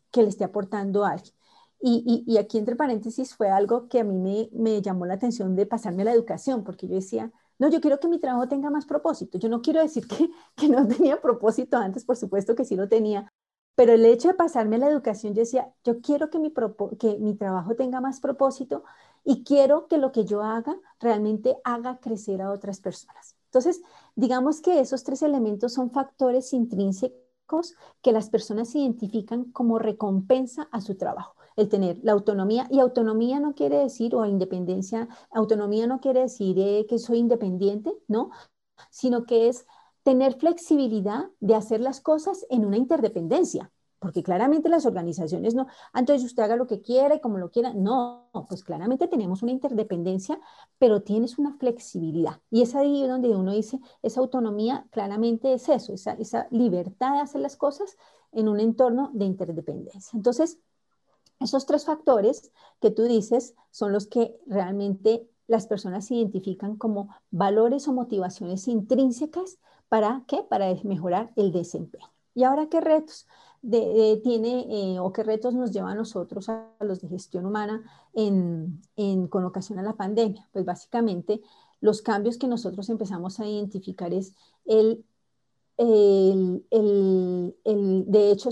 [0.09, 1.35] que le esté aportando a alguien.
[1.79, 5.55] Y, y, aquí entre paréntesis fue algo que a mí me, me llamó la atención
[5.55, 8.71] de pasarme a la educación, porque yo decía, no, yo quiero que mi trabajo tenga
[8.71, 9.37] más propósito.
[9.37, 12.89] Yo no quiero decir que, que no tenía propósito antes, por supuesto que sí lo
[12.89, 13.31] tenía,
[13.75, 16.51] pero el hecho de pasarme a la educación, yo decía, yo quiero que mi,
[16.97, 18.83] que mi trabajo tenga más propósito
[19.25, 23.35] y quiero que lo que yo haga realmente haga crecer a otras personas.
[23.45, 23.81] Entonces,
[24.15, 30.79] digamos que esos tres elementos son factores intrínsecos que las personas identifican como recompensa a
[30.79, 31.35] su trabajo.
[31.55, 36.57] El tener la autonomía, y autonomía no quiere decir, o independencia, autonomía no quiere decir
[36.59, 38.29] eh, que soy independiente, ¿no?
[38.89, 39.65] Sino que es
[40.03, 43.71] tener flexibilidad de hacer las cosas en una interdependencia
[44.05, 47.49] porque claramente las organizaciones no, ah, entonces usted haga lo que quiera y como lo
[47.49, 50.39] quiera, no, pues claramente tenemos una interdependencia,
[50.77, 52.39] pero tienes una flexibilidad.
[52.51, 57.21] Y es ahí donde uno dice, esa autonomía claramente es eso, esa, esa libertad de
[57.21, 57.97] hacer las cosas
[58.31, 60.15] en un entorno de interdependencia.
[60.15, 60.59] Entonces,
[61.39, 62.51] esos tres factores
[62.81, 69.57] que tú dices son los que realmente las personas identifican como valores o motivaciones intrínsecas
[69.89, 70.43] para qué?
[70.47, 72.05] Para mejorar el desempeño.
[72.35, 73.25] ¿Y ahora qué retos?
[73.69, 77.83] De, tiene eh, o qué retos nos lleva a nosotros, a los de gestión humana,
[78.13, 80.47] en, en, con ocasión a la pandemia?
[80.51, 81.41] Pues básicamente
[81.81, 84.33] los cambios que nosotros empezamos a identificar es
[84.65, 85.03] el
[85.77, 86.65] el,
[87.63, 88.49] el, de hecho,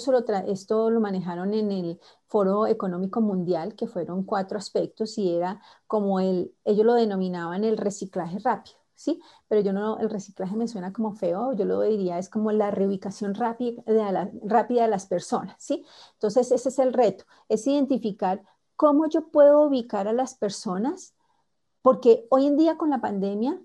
[0.47, 6.19] esto lo manejaron en el Foro Económico Mundial, que fueron cuatro aspectos y era como
[6.19, 9.21] el, ellos lo denominaban el reciclaje rápido, ¿sí?
[9.47, 12.71] Pero yo no, el reciclaje me suena como feo, yo lo diría es como la
[12.71, 15.85] reubicación rápida de, la, rápida de las personas, ¿sí?
[16.13, 18.43] Entonces, ese es el reto, es identificar
[18.75, 21.15] cómo yo puedo ubicar a las personas,
[21.81, 23.59] porque hoy en día con la pandemia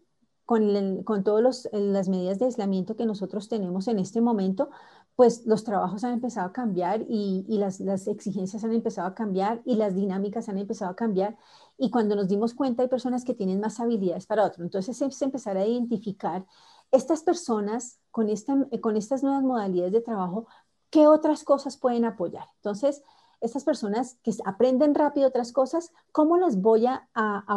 [0.48, 4.70] con, con todas las medidas de aislamiento que nosotros tenemos en este momento,
[5.18, 9.74] pues los trabajos han empezado a cambiar y, las, exigencias han empezado a cambiar y
[9.74, 11.36] las dinámicas han empezado a cambiar.
[11.76, 14.62] Y cuando nos dimos cuenta hay personas que tienen más habilidades para otro.
[14.62, 16.46] Entonces es empezar a identificar
[16.92, 20.46] estas personas con, esta, con estas nuevas modalidades de trabajo,
[20.88, 22.46] qué otras cosas pueden apoyar.
[22.58, 23.02] Entonces,
[23.40, 27.08] estas personas que aprenden rápido otras cosas, ¿cómo las voy a,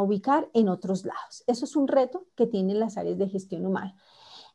[0.01, 1.43] ubicar en otros lados?
[1.45, 3.95] Eso es un reto que tienen las áreas de gestión humana.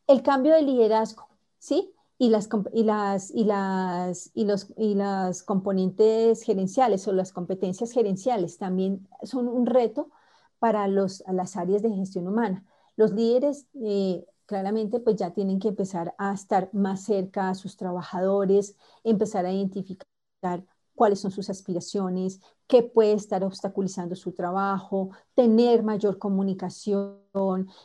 [0.09, 1.28] El cambio de liderazgo,
[1.61, 1.92] ¿sí?
[2.18, 7.92] Y las, y las, y las, y los, y las componentes gerenciales o las competencias
[7.92, 10.10] gerenciales también son un reto
[10.58, 12.64] para los, las áreas de gestión humana.
[12.96, 17.76] Los líderes eh, claramente pues ya tienen que empezar a estar más cerca a sus
[17.76, 20.06] trabajadores, empezar a identificar
[20.94, 27.20] cuáles son sus aspiraciones, qué puede estar obstaculizando su trabajo, tener mayor comunicación,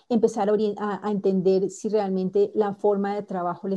[0.10, 3.76] empezar a, entender si realmente la forma de trabajo le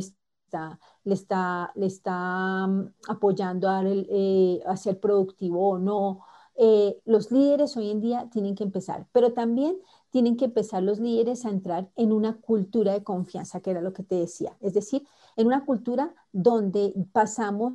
[0.55, 6.21] está, le está, le está mm, apoyando eh, hacia el productivo o no.
[6.57, 9.77] Eh, los líderes hoy en día tienen que empezar, pero también
[10.09, 13.91] tienen que empezar los líderes a entrar en una cultura de confianza, que era lo
[13.91, 17.73] que te decía, es decir, en una cultura donde pasamos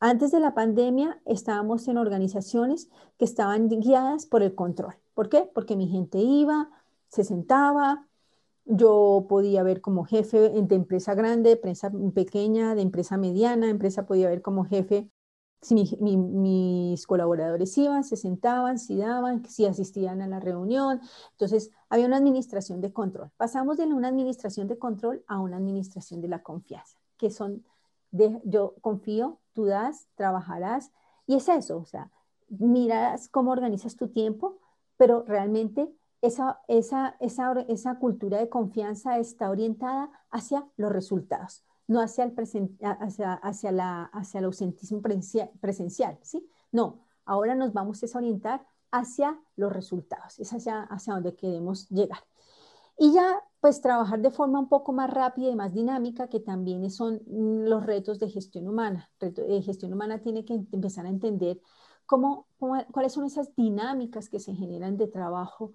[0.00, 4.94] antes de la pandemia estábamos en organizaciones que estaban guiadas por el control.
[5.14, 5.50] ¿Por qué?
[5.54, 6.68] Porque mi gente iba,
[7.08, 8.06] se sentaba,
[8.64, 14.06] yo podía ver como jefe de empresa grande, de empresa pequeña, de empresa mediana, empresa
[14.06, 15.10] podía ver como jefe
[15.64, 21.00] si mis colaboradores iban, se sentaban, si daban, si asistían a la reunión.
[21.32, 23.30] Entonces, había una administración de control.
[23.38, 27.64] Pasamos de una administración de control a una administración de la confianza, que son
[28.44, 30.92] yo confío, tú das, trabajarás.
[31.26, 32.10] Y es eso, o sea,
[32.48, 34.58] miras cómo organizas tu tiempo,
[34.96, 35.90] pero realmente
[36.24, 42.34] esa, esa, esa, esa cultura de confianza está orientada hacia los resultados, no hacia el,
[42.80, 46.48] hacia, hacia, la, hacia el ausentismo presencial, ¿sí?
[46.72, 52.20] No, ahora nos vamos a orientar hacia los resultados, es hacia, hacia donde queremos llegar.
[52.96, 56.88] Y ya, pues trabajar de forma un poco más rápida y más dinámica, que también
[56.90, 59.10] son mm, los retos de gestión humana.
[59.20, 61.60] de gestión humana tiene que empezar a entender
[62.06, 62.46] cómo,
[62.92, 65.72] cuáles son esas dinámicas que se generan de trabajo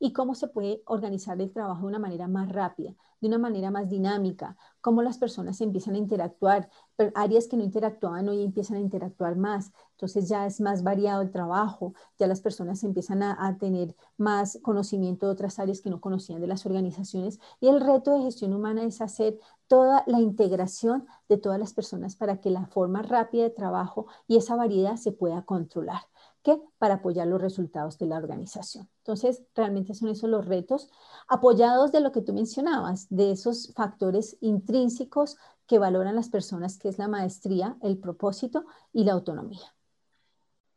[0.00, 3.70] y cómo se puede organizar el trabajo de una manera más rápida, de una manera
[3.70, 6.70] más dinámica, cómo las personas empiezan a interactuar,
[7.14, 11.30] áreas que no interactuaban hoy empiezan a interactuar más, entonces ya es más variado el
[11.30, 16.00] trabajo, ya las personas empiezan a, a, tener más conocimiento de otras áreas que no
[16.00, 17.38] conocían de las organizaciones.
[17.60, 22.16] Y el reto de gestión humana es hacer toda la integración de todas las personas
[22.16, 26.00] para que la forma rápida de trabajo y esa variedad se pueda controlar
[26.42, 28.88] que para apoyar los resultados de la organización.
[28.98, 30.88] Entonces, realmente son esos los retos
[31.28, 35.36] apoyados de lo que tú mencionabas, de esos factores intrínsecos
[35.66, 39.74] que valoran las personas, que es la maestría, el propósito y la autonomía.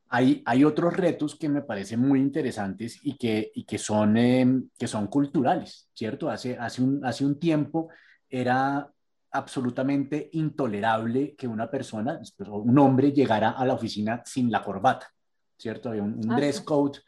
[0.10, 4.70] Hay, hay otros retos que me parecen muy interesantes y que, y que, son, em,
[4.78, 6.30] que son culturales, ¿cierto?
[6.30, 7.90] Hace, hace, un, hace un tiempo
[8.30, 8.94] era
[9.32, 15.12] absolutamente intolerable que una persona, un hombre, llegara a la oficina sin la corbata.
[15.64, 15.90] ¿Cierto?
[15.90, 17.00] Había un, ah, dress code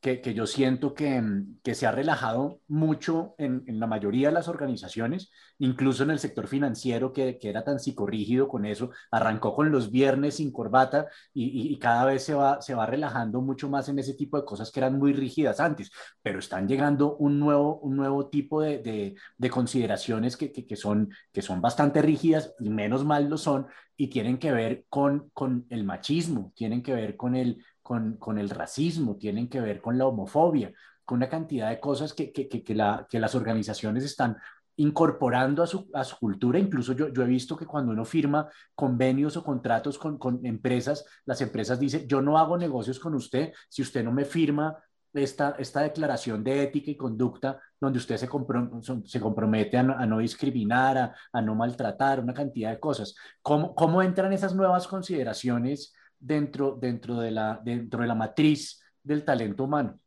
[0.00, 1.22] que, que, yo siento que,
[1.62, 6.20] que, se ha relajado mucho en, en, la mayoría de las organizaciones, incluso en el
[6.20, 11.08] sector financiero que, que era tan psicorrígido con eso, arrancó con los viernes sin corbata
[11.34, 14.44] y, y, cada vez se va, se va relajando mucho más en ese tipo de
[14.44, 15.90] cosas que eran muy rígidas antes,
[16.22, 21.10] pero están llegando un nuevo, un nuevo tipo de, de, de consideraciones que, que, son,
[21.32, 25.66] que son bastante rígidas y menos mal lo son y tienen que ver con, con
[25.70, 30.06] el machismo, tienen que ver con el con, el racismo, tienen que ver con la
[30.06, 30.72] homofobia,
[31.06, 34.36] con una cantidad de cosas que, que, las organizaciones están
[34.76, 36.58] incorporando a su, cultura.
[36.58, 41.80] Incluso yo, he visto que cuando uno firma convenios o contratos con, empresas, las empresas
[41.80, 44.76] dicen, yo no hago negocios con usted si usted no me firma
[45.14, 51.40] esta, esta declaración de ética y conducta donde usted se, compromete a no, discriminar, a,
[51.40, 53.16] no maltratar, una cantidad de cosas.
[53.40, 59.24] ¿Cómo, ¿Cómo entran esas nuevas consideraciones dentro, dentro, de, la, dentro de la matriz del
[59.24, 59.98] talento humano?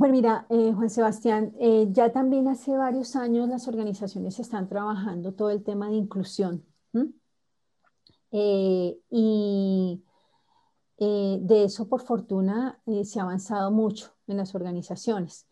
[0.00, 5.34] Bueno, mira, eh, Juan Sebastián, eh, ya también hace varios años las organizaciones están trabajando
[5.34, 6.64] todo el tema de inclusión.
[8.32, 10.02] Eh, y
[10.98, 15.46] de eso, por fortuna, se ha avanzado mucho en las organizaciones.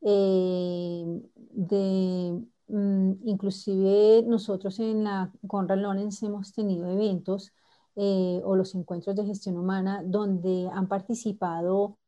[0.00, 1.20] de,
[2.68, 7.52] mm, inclusive nosotros en la Conrad Lorenz hemos tenido eventos
[8.44, 11.98] o los encuentros de gestión humana donde han participado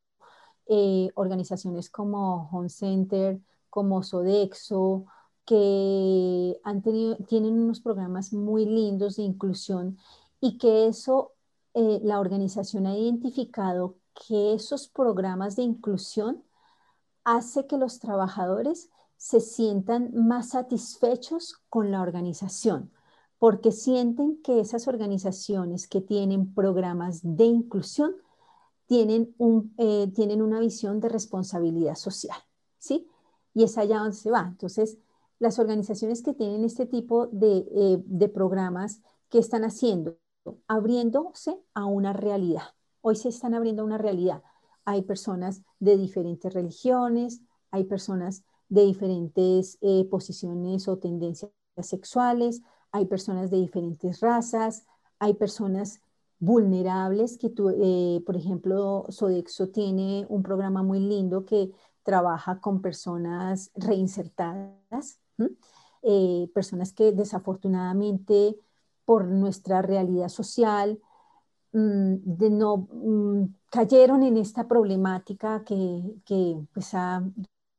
[0.67, 5.07] eh, organizaciones como Home Center, como Sodexo,
[5.45, 9.99] que han tenido, tienen unos programas muy lindos de inclusión
[10.41, 11.33] y que eso,
[11.75, 16.45] eh, la organización ha identificado que esos programas de inclusión
[17.25, 22.93] hace que los trabajadores se sientan más satisfechos con la organización,
[23.41, 28.15] porque sienten que esas organizaciones que tienen programas de inclusión
[28.87, 32.37] tienen, un, eh, tienen una visión de responsabilidad social,
[32.79, 33.09] ¿sí?
[33.55, 34.47] Y es allá donde se va.
[34.47, 34.99] Entonces,
[35.39, 40.19] las organizaciones que tienen este tipo de, eh, de programas, ¿qué están haciendo?
[40.69, 42.75] Abriéndose a una realidad.
[43.01, 44.43] Hoy se están abriendo a una realidad.
[44.85, 52.61] Hay personas de diferentes religiones, hay personas de diferentes eh, posiciones o tendencias sexuales,
[52.93, 54.87] hay personas de diferentes razas,
[55.19, 56.01] hay personas
[56.39, 61.71] vulnerables, que eh, por ejemplo, Sodexo tiene un programa muy lindo que
[62.03, 65.21] trabaja con personas reinsertadas,
[66.03, 68.57] eh, personas que desafortunadamente
[69.05, 70.99] por nuestra realidad social
[71.73, 76.93] mm, de no mm, cayeron en esta problemática que, que pues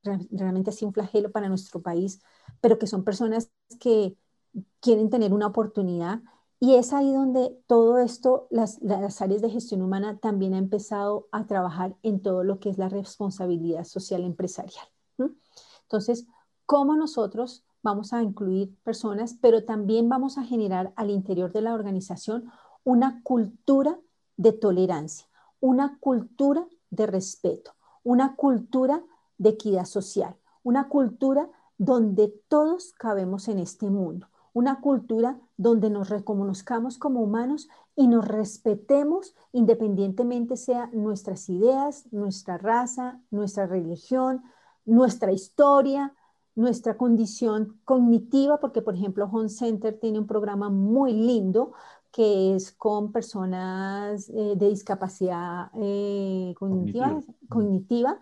[0.03, 2.21] realmente ha sido un flagelo para nuestro país,
[2.61, 4.15] pero que son personas que
[4.79, 6.21] quieren tener una oportunidad
[6.59, 8.79] y es ahí donde todo esto, las,
[9.21, 12.89] áreas de gestión humana también ha empezado a trabajar en todo lo que es la
[12.89, 14.85] responsabilidad social empresarial.
[15.83, 16.27] Entonces,
[16.65, 21.73] ¿cómo nosotros vamos a incluir personas, pero también vamos a generar al interior de la
[21.73, 22.51] organización
[22.83, 23.99] una cultura
[24.37, 25.27] de tolerancia,
[25.59, 27.73] una cultura de respeto,
[28.03, 29.03] una cultura
[29.37, 36.09] de equidad social, una cultura donde todos cabemos en este mundo, una cultura donde nos
[36.09, 44.43] reconozcamos como humanos y nos respetemos independientemente sea nuestras ideas, nuestra raza, nuestra religión,
[44.85, 46.13] nuestra historia,
[46.55, 51.73] nuestra condición cognitiva, porque por ejemplo Home Center tiene un programa muy lindo
[52.11, 58.19] que es con personas eh, de discapacidad eh, cognitiva, cognitiva.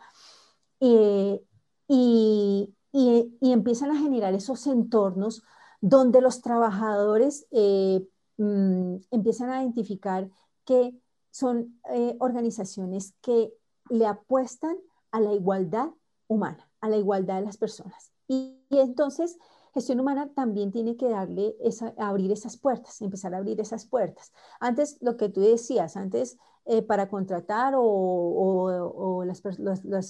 [0.80, 1.42] eh,
[1.88, 5.44] y, y empiezan a generar esos entornos
[5.82, 8.06] donde los trabajadores eh,
[8.38, 10.30] mm, empiezan a identificar
[10.66, 10.94] que
[11.32, 13.54] son eh, organizaciones que
[13.90, 14.78] le apuestan
[15.12, 15.90] a la igualdad
[16.28, 18.12] humana, a la igualdad de las personas.
[18.28, 19.38] Y, entonces,
[19.74, 24.32] gestión humana también tiene que darle esa, abrir esas puertas, empezar a abrir esas puertas.
[24.60, 29.42] Antes, lo que tú decías, antes eh, para contratar o, las,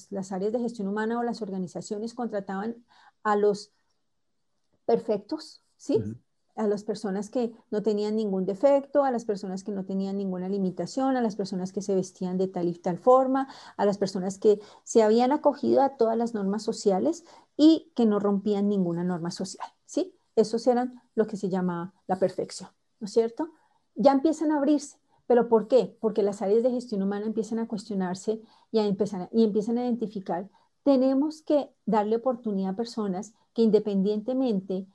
[0.09, 2.75] las, áreas de gestión humana o las organizaciones contrataban
[3.23, 3.71] a los
[4.89, 6.03] perfectos, ¿sí?
[6.55, 10.49] A las personas que no tenían ningún defecto, a las personas que no tenían ninguna
[10.49, 14.39] limitación, a las personas que se vestían de tal y tal forma, a las personas
[14.39, 17.23] que se habían acogido a todas las normas sociales
[17.55, 20.17] y que no rompían ninguna norma social, ¿sí?
[20.35, 23.51] Esos eran lo que se llama la perfección, ¿no es cierto?
[23.93, 25.95] Ya empiezan a abrirse, ¿pero por qué?
[26.01, 29.83] Porque las áreas de gestión humana empiezan a cuestionarse y, a empezar, y empiezan a
[29.83, 30.49] identificar
[30.83, 34.87] tenemos que darle oportunidad a personas que independientemente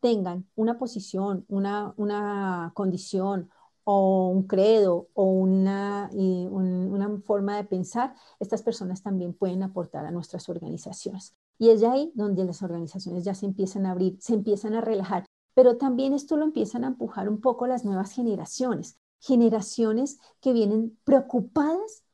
[0.00, 3.50] tengan una posición, una, una condición
[3.84, 10.10] o un credo o una, una forma de pensar, estas personas también pueden aportar a
[10.10, 11.34] nuestras organizaciones.
[11.58, 15.24] Y es ahí donde las organizaciones ya se empiezan a abrir, se empiezan a relajar.
[15.54, 20.96] Pero también esto lo empiezan a empujar un poco las nuevas generaciones, generaciones que vienen
[21.04, 22.04] preocupadas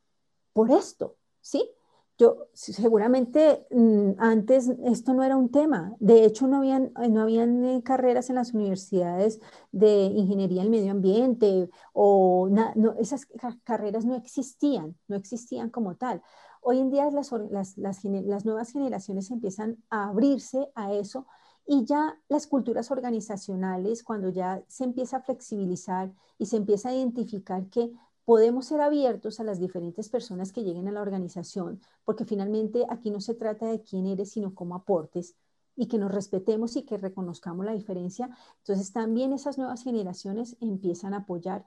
[0.52, 1.68] por esto, ¿sí?
[2.16, 5.94] Yo seguramente mm, antes esto no era un tema.
[5.98, 9.40] De hecho, no habían, eh, no habían eh, carreras en las universidades
[9.72, 13.26] de ingeniería del medio ambiente o no, esas
[13.64, 16.22] carreras no existían, no existían como tal.
[16.60, 17.30] Hoy en día las,
[17.76, 18.04] las,
[18.44, 21.26] nuevas generaciones empiezan a abrirse a eso
[21.66, 26.94] y ya las culturas organizacionales, cuando ya se empieza a flexibilizar y se empieza a
[26.94, 27.92] identificar que
[28.24, 33.10] podemos ser abiertos a las diferentes personas que lleguen a la organización, porque finalmente aquí
[33.10, 35.36] no se trata de quién eres, sino cómo aportes
[35.76, 38.30] y que nos respetemos y que reconozcamos la diferencia.
[38.58, 41.64] Entonces también esas nuevas generaciones empiezan a apoyar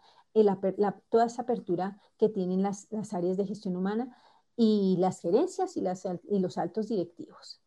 [1.10, 4.16] toda esa apertura que tienen las, áreas de gestión humana
[4.56, 5.84] y las gerencias y,
[6.30, 7.62] y los altos directivos.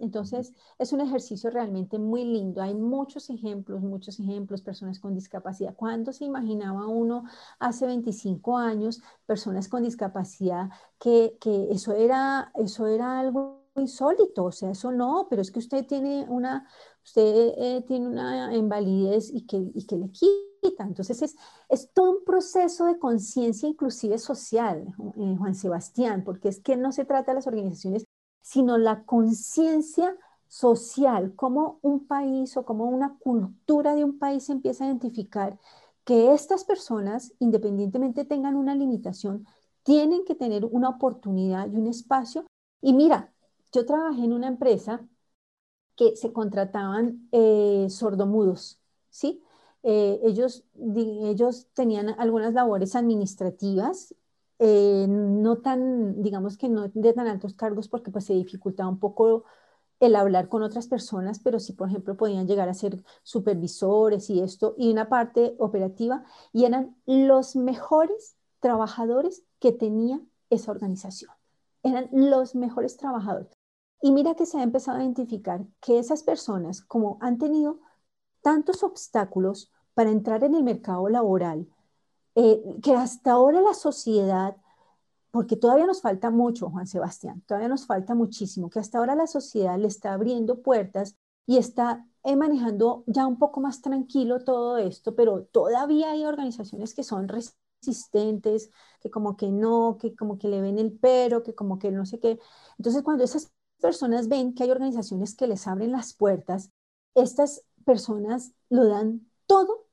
[0.00, 2.62] Entonces, es un ejercicio realmente muy lindo.
[2.62, 5.74] Hay muchos ejemplos, muchos ejemplos, personas con discapacidad.
[5.74, 7.24] ¿Cuándo se imaginaba uno
[7.58, 11.36] hace 25 años, personas con discapacidad, que,
[11.70, 14.44] eso, era, eso era algo insólito?
[14.44, 16.66] O sea, eso no, pero es que usted tiene una,
[17.02, 20.84] usted, eh, tiene una invalidez y que, y que le quita.
[20.84, 21.36] Entonces, es,
[21.70, 26.92] es todo un proceso de conciencia inclusive social, eh, Juan Sebastián, porque es que no
[26.92, 28.06] se trata de las organizaciones
[28.42, 30.16] sino la conciencia
[30.48, 35.58] social, como un país o como una cultura de un país empieza a identificar
[36.04, 39.46] que estas personas, independientemente tengan una limitación,
[39.82, 42.46] tienen que tener una oportunidad y un espacio.
[42.82, 43.32] Y mira,
[43.72, 45.06] yo trabajé en una empresa
[45.96, 48.80] que se contrataban eh, sordomudos,
[49.10, 49.42] ¿sí?
[49.82, 54.14] Eh, ellos, ellos tenían algunas labores administrativas
[54.60, 59.00] eh, no tan, digamos que no de tan altos cargos porque pues se dificultaba un
[59.00, 59.44] poco
[60.00, 64.40] el hablar con otras personas, pero sí, por ejemplo, podían llegar a ser supervisores y
[64.40, 71.32] esto, y una parte operativa, y eran los mejores trabajadores que tenía esa organización.
[71.82, 73.52] Eran los mejores trabajadores.
[74.02, 77.80] Y mira que se ha empezado a identificar que esas personas, como han tenido
[78.42, 81.66] tantos obstáculos para entrar en el mercado laboral,
[82.34, 84.56] eh, que hasta ahora la sociedad,
[85.30, 89.26] porque todavía nos falta mucho, Juan Sebastián, todavía nos falta muchísimo, que hasta ahora la
[89.26, 91.16] sociedad le está abriendo puertas
[91.46, 96.94] y está eh, manejando ya un poco más tranquilo todo esto, pero todavía hay organizaciones
[96.94, 98.70] que son resistentes,
[99.00, 102.06] que como que no, que como que le ven el pero, que como que no
[102.06, 102.38] sé qué.
[102.78, 106.70] Entonces, cuando esas personas ven que hay organizaciones que les abren las puertas,
[107.14, 109.86] estas personas lo dan todo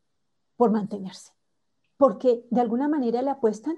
[0.58, 1.37] por mantenerse
[1.98, 3.78] porque de alguna manera le apuestan,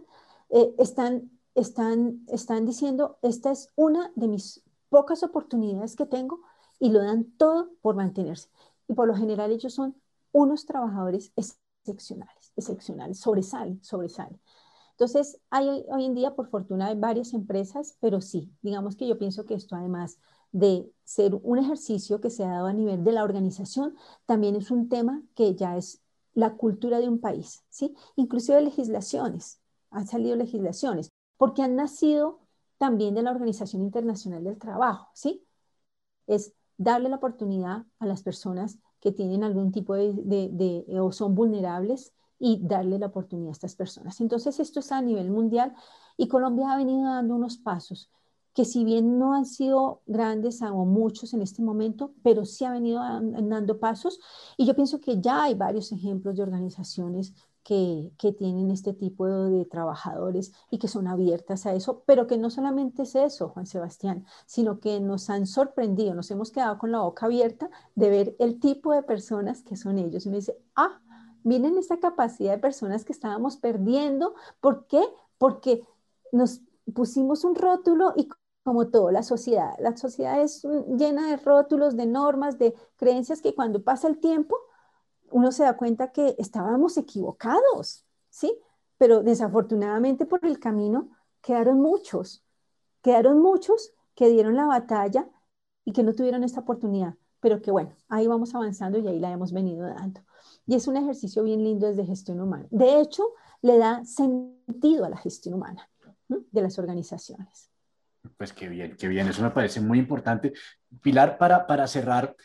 [0.50, 6.42] eh, están, están, están diciendo, esta es una de mis pocas oportunidades que tengo
[6.80, 8.50] y lo dan todo por mantenerse.
[8.88, 9.96] Y por lo general ellos son
[10.32, 14.40] unos trabajadores excepcionales, excepcionales, sobresalen, sobresalen.
[14.92, 19.18] Entonces, hay hoy en día, por fortuna, hay varias empresas, pero sí, digamos que yo
[19.18, 20.20] pienso que esto además
[20.52, 23.96] de ser un ejercicio que se ha dado a nivel de la organización,
[24.26, 26.02] también es un tema que ya es
[26.40, 27.96] la cultura de un país, ¿sí?
[28.16, 29.62] Inclusive legislaciones,
[29.92, 32.40] han salido legislaciones, porque han nacido
[32.78, 35.46] también de la Organización Internacional del Trabajo, ¿sí?
[36.28, 41.36] Es darle la oportunidad a las personas que tienen algún tipo de, de, o son
[41.36, 44.22] vulnerables y darle la oportunidad a estas personas.
[44.22, 45.74] Entonces, esto es a nivel mundial
[46.16, 48.10] y Colombia ha venido dando unos pasos
[48.54, 52.72] que si bien no han sido grandes o muchos en este momento, pero sí ha
[52.72, 54.20] venido dando pasos
[54.58, 57.34] y yo pienso que ya hay varios ejemplos de organizaciones
[57.64, 62.38] que, que, tienen este tipo de, trabajadores y que son abiertas a eso, pero que
[62.38, 66.92] no solamente es eso, Juan Sebastián, sino que nos han sorprendido, nos hemos quedado con
[66.92, 70.26] la boca abierta de ver el tipo de personas que son ellos.
[70.26, 71.00] Y uno dice, ah,
[71.44, 74.34] miren esta capacidad de personas que estábamos perdiendo.
[74.62, 75.04] ¿Por qué?
[75.38, 75.84] Porque
[76.32, 76.62] nos
[76.92, 78.30] pusimos un rótulo y
[78.64, 79.74] como todo, la sociedad.
[79.80, 80.64] La sociedad es
[80.96, 84.58] llena de rótulos, de normas, de creencias que cuando pasa el tiempo
[85.32, 88.58] uno se da cuenta que estábamos equivocados, ¿sí?
[88.98, 91.10] Pero desafortunadamente por el camino
[91.42, 92.44] quedaron muchos,
[93.02, 95.30] quedaron muchos que dieron la batalla
[95.86, 99.32] y que no tuvieron esta oportunidad, pero que bueno, ahí vamos avanzando y ahí la
[99.32, 100.22] hemos venido dando.
[100.66, 102.68] Y es un ejercicio bien lindo desde gestión humana.
[102.70, 103.24] De hecho,
[103.62, 105.89] le da sentido a la gestión humana
[106.30, 107.72] de las organizaciones.
[108.38, 110.54] Pues qué bien, qué bien, eso me parece muy importante.
[111.02, 112.36] Pilar, para, para cerrar,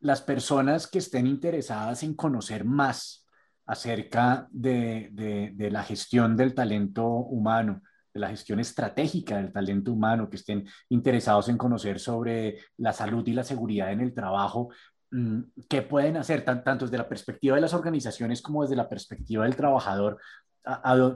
[0.00, 3.26] las personas que estén interesadas en conocer más
[3.66, 5.08] acerca de,
[5.54, 7.82] de, la gestión del talento humano,
[8.12, 13.26] de la gestión estratégica del talento humano, que estén interesados en conocer sobre la salud
[13.28, 14.70] y la seguridad en el trabajo,
[15.12, 19.44] mm, ¿qué pueden hacer tanto desde la perspectiva de las organizaciones como desde la perspectiva
[19.44, 20.18] del trabajador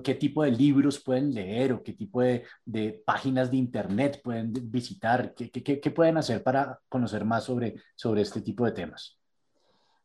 [0.03, 5.35] qué tipo de libros pueden leer o qué tipo de, páginas de internet pueden visitar,
[5.35, 9.19] ¿Qué, qué, pueden hacer para conocer más sobre, sobre este tipo de temas.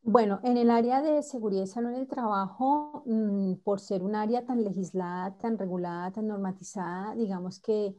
[0.03, 4.15] Bueno, en el área de seguridad y salud en el trabajo, mm, por ser un
[4.15, 7.95] área tan legislada, tan regulada, tan normatizada, digamos que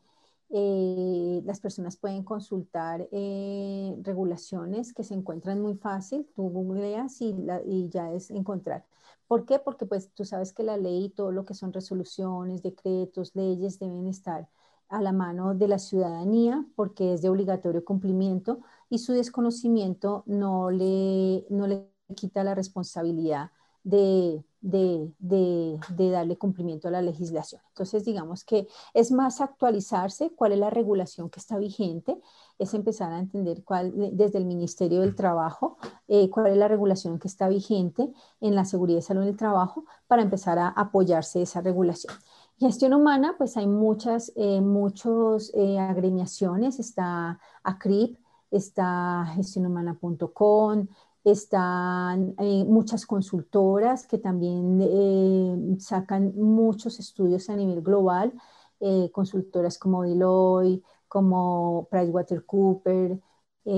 [0.50, 7.34] eh, las personas pueden consultar eh, regulaciones que se encuentran muy fácil, tú googleas y,
[7.66, 8.84] y ya es encontrar.
[9.32, 9.58] ¿Por qué?
[9.58, 13.78] Porque pues tú sabes que la ley y todo lo que son resoluciones, decretos, leyes
[13.78, 14.46] deben estar
[14.90, 18.60] a la mano de la ciudadanía porque es de obligatorio cumplimiento
[18.90, 23.52] y su desconocimiento no le, no le quita la responsabilidad
[23.84, 27.60] de, de, darle cumplimiento a la legislación.
[27.68, 32.18] Entonces, digamos que es más actualizarse cuál es la regulación que está vigente,
[32.58, 35.76] es empezar a entender cuál, desde el Ministerio del Trabajo,
[36.08, 39.84] eh, cuál es la regulación que está vigente en la seguridad y salud del trabajo
[40.06, 42.14] para empezar a apoyarse esa regulación.
[42.58, 48.16] Gestión humana, pues hay muchas, eh, muchos eh, agremiaciones, está ACRIP,
[48.52, 50.86] está gestionhumana.com,
[51.24, 58.32] están eh, muchas consultoras que también eh, sacan muchos estudios a nivel global,
[58.80, 63.20] eh, consultoras como Deloitte, como PricewaterhouseCoopers,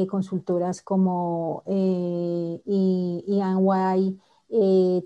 [0.09, 2.65] consultoras como EY,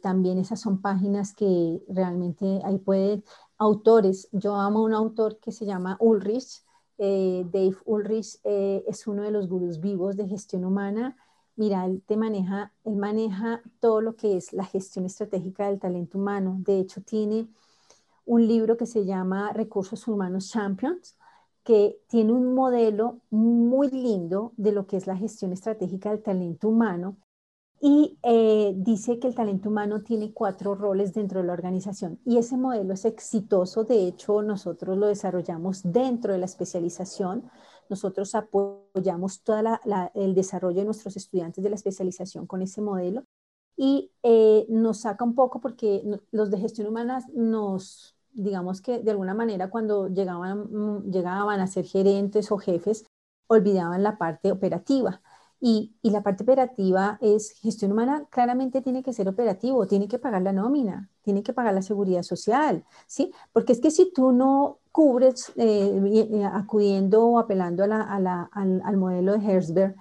[0.03, 3.25] también esas son páginas que realmente ahí pueden,
[3.57, 6.63] autores, yo amo un autor que se llama Ulrich,
[6.97, 11.17] Dave Ulrich es uno de los gurús vivos de gestión humana,
[11.59, 16.19] mira, él te maneja, él maneja todo lo que es la gestión estratégica del talento
[16.19, 16.57] humano.
[16.61, 17.49] De hecho, tiene
[18.25, 21.19] un libro que se llama Recursos Humanos Champions,
[21.65, 26.69] que tiene un modelo muy lindo de lo que es la gestión estratégica del talento
[26.69, 27.17] humano
[27.81, 32.39] y eh, dice que el talento humano tiene cuatro roles dentro de la organización y
[32.39, 33.85] ese modelo es exitoso.
[33.85, 37.49] De hecho, nosotros lo desarrollamos dentro de la especialización
[37.91, 39.63] nosotros apoyamos todo
[40.15, 43.25] el desarrollo de nuestros estudiantes de la especialización con ese modelo
[43.77, 46.03] y eh, nos saca un poco porque
[46.33, 51.67] los de gestión humana nos, digamos que de alguna manera cuando llegaban, mm, llegaban a
[51.69, 53.07] ser gerentes o jefes,
[53.47, 55.23] olvidaban la parte operativa.
[55.61, 60.21] Y, y, la parte operativa es gestión humana, claramente tiene que ser operativo, tiene que
[60.21, 63.33] pagar la nómina, tiene que pagar la seguridad social, ¿sí?
[63.53, 69.47] Porque es que si tú no cubres eh, eh, acudiendo o apelando al, modelo de
[69.47, 69.95] Herzberg,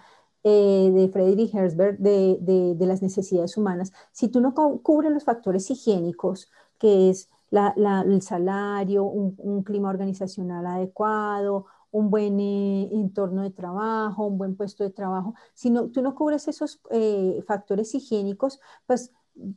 [0.44, 6.50] eh, de Friedrich Herzberg, de, las necesidades humanas, si tú no cubres los factores higiénicos,
[6.80, 14.56] que es el salario, un, clima organizacional adecuado, un buen entorno de trabajo, un buen
[14.56, 16.82] puesto de trabajo, si no, tú no cubres esos
[17.48, 19.12] factores higiénicos, pues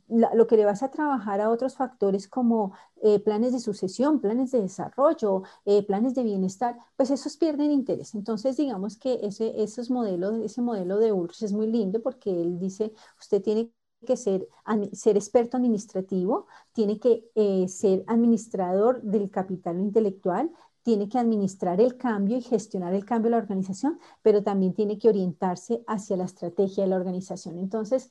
[0.09, 4.51] lo que le vas a trabajar a otros factores como eh, planes de sucesión, planes
[4.51, 8.13] de desarrollo, eh, planes de bienestar, pues esos pierden interés.
[8.15, 12.59] Entonces, digamos que ese, esos modelos, ese modelo de Ulrich es muy lindo porque él
[12.59, 13.71] dice, usted tiene
[14.05, 14.47] que ser,
[14.93, 20.51] ser experto administrativo, tiene que eh, ser administrador del capital intelectual,
[20.83, 24.97] tiene que administrar el cambio y gestionar el cambio de la organización, pero también tiene
[24.97, 27.57] que orientarse hacia la estrategia de la organización.
[27.57, 28.09] Entonces,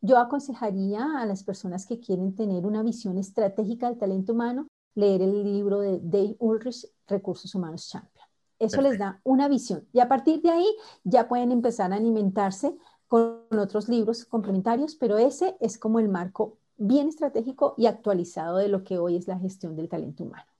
[0.00, 5.22] yo aconsejaría a las personas que quieren tener una visión estratégica del talento humano, leer
[5.22, 8.24] el libro de Dave Ulrich, Recursos Humanos Champion.
[8.58, 9.86] Eso les da una visión.
[9.92, 10.66] Y a partir de ahí
[11.02, 12.76] ya pueden empezar a alimentarse
[13.08, 18.68] con otros libros complementarios, pero ese es como el marco bien estratégico y actualizado de
[18.68, 20.53] lo que hoy es la gestión del talento humano.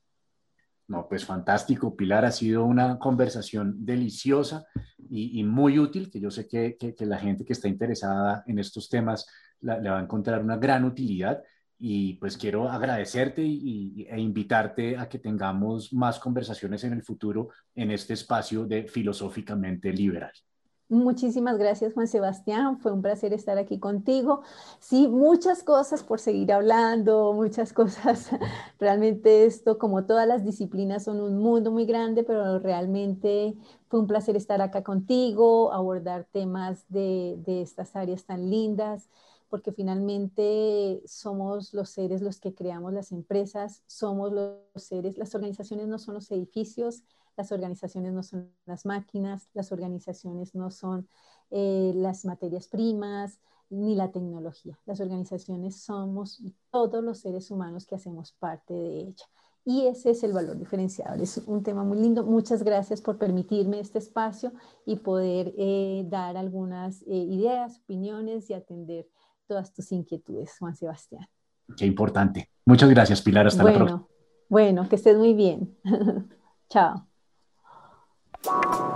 [0.86, 2.24] No, pues fantástico, Pilar.
[2.24, 4.66] Ha sido una conversación deliciosa
[5.08, 9.26] y, muy útil, que yo sé que, la gente que está interesada en estos temas
[9.60, 11.42] le va a encontrar una gran utilidad.
[11.78, 17.48] Y pues quiero agradecerte y, e invitarte a que tengamos más conversaciones en el futuro
[17.74, 20.32] en este espacio de Filosóficamente Liberal.
[20.90, 22.78] Muchísimas gracias, Juan Sebastián.
[22.78, 24.42] Fue un placer estar aquí contigo.
[24.80, 28.30] Sí, muchas cosas por seguir hablando, muchas cosas.
[28.78, 33.56] Realmente esto, como todas las disciplinas, son un mundo muy grande, pero realmente
[33.88, 39.08] fue un placer estar acá contigo, abordar temas de, de estas áreas tan lindas,
[39.48, 45.86] porque finalmente somos los seres los que creamos las empresas, somos los seres, las organizaciones
[45.88, 47.04] no son los edificios,
[47.36, 51.08] las organizaciones no son las máquinas, las organizaciones no son
[51.50, 53.40] eh, las materias primas
[53.70, 54.78] ni la tecnología.
[54.86, 59.24] Las organizaciones somos todos los seres humanos que hacemos parte de ella.
[59.64, 61.20] Y ese es el valor diferenciador.
[61.22, 62.22] Es un tema muy lindo.
[62.24, 64.52] Muchas gracias por permitirme este espacio
[64.84, 69.08] y poder eh, dar algunas eh, ideas, opiniones y atender
[69.46, 71.26] todas tus inquietudes, Juan Sebastián.
[71.76, 72.50] Qué importante.
[72.66, 73.46] Muchas gracias, Pilar.
[73.46, 74.06] Hasta la próxima.
[74.48, 75.76] Bueno, que estés muy bien.
[76.68, 77.13] Chao.
[78.44, 78.93] you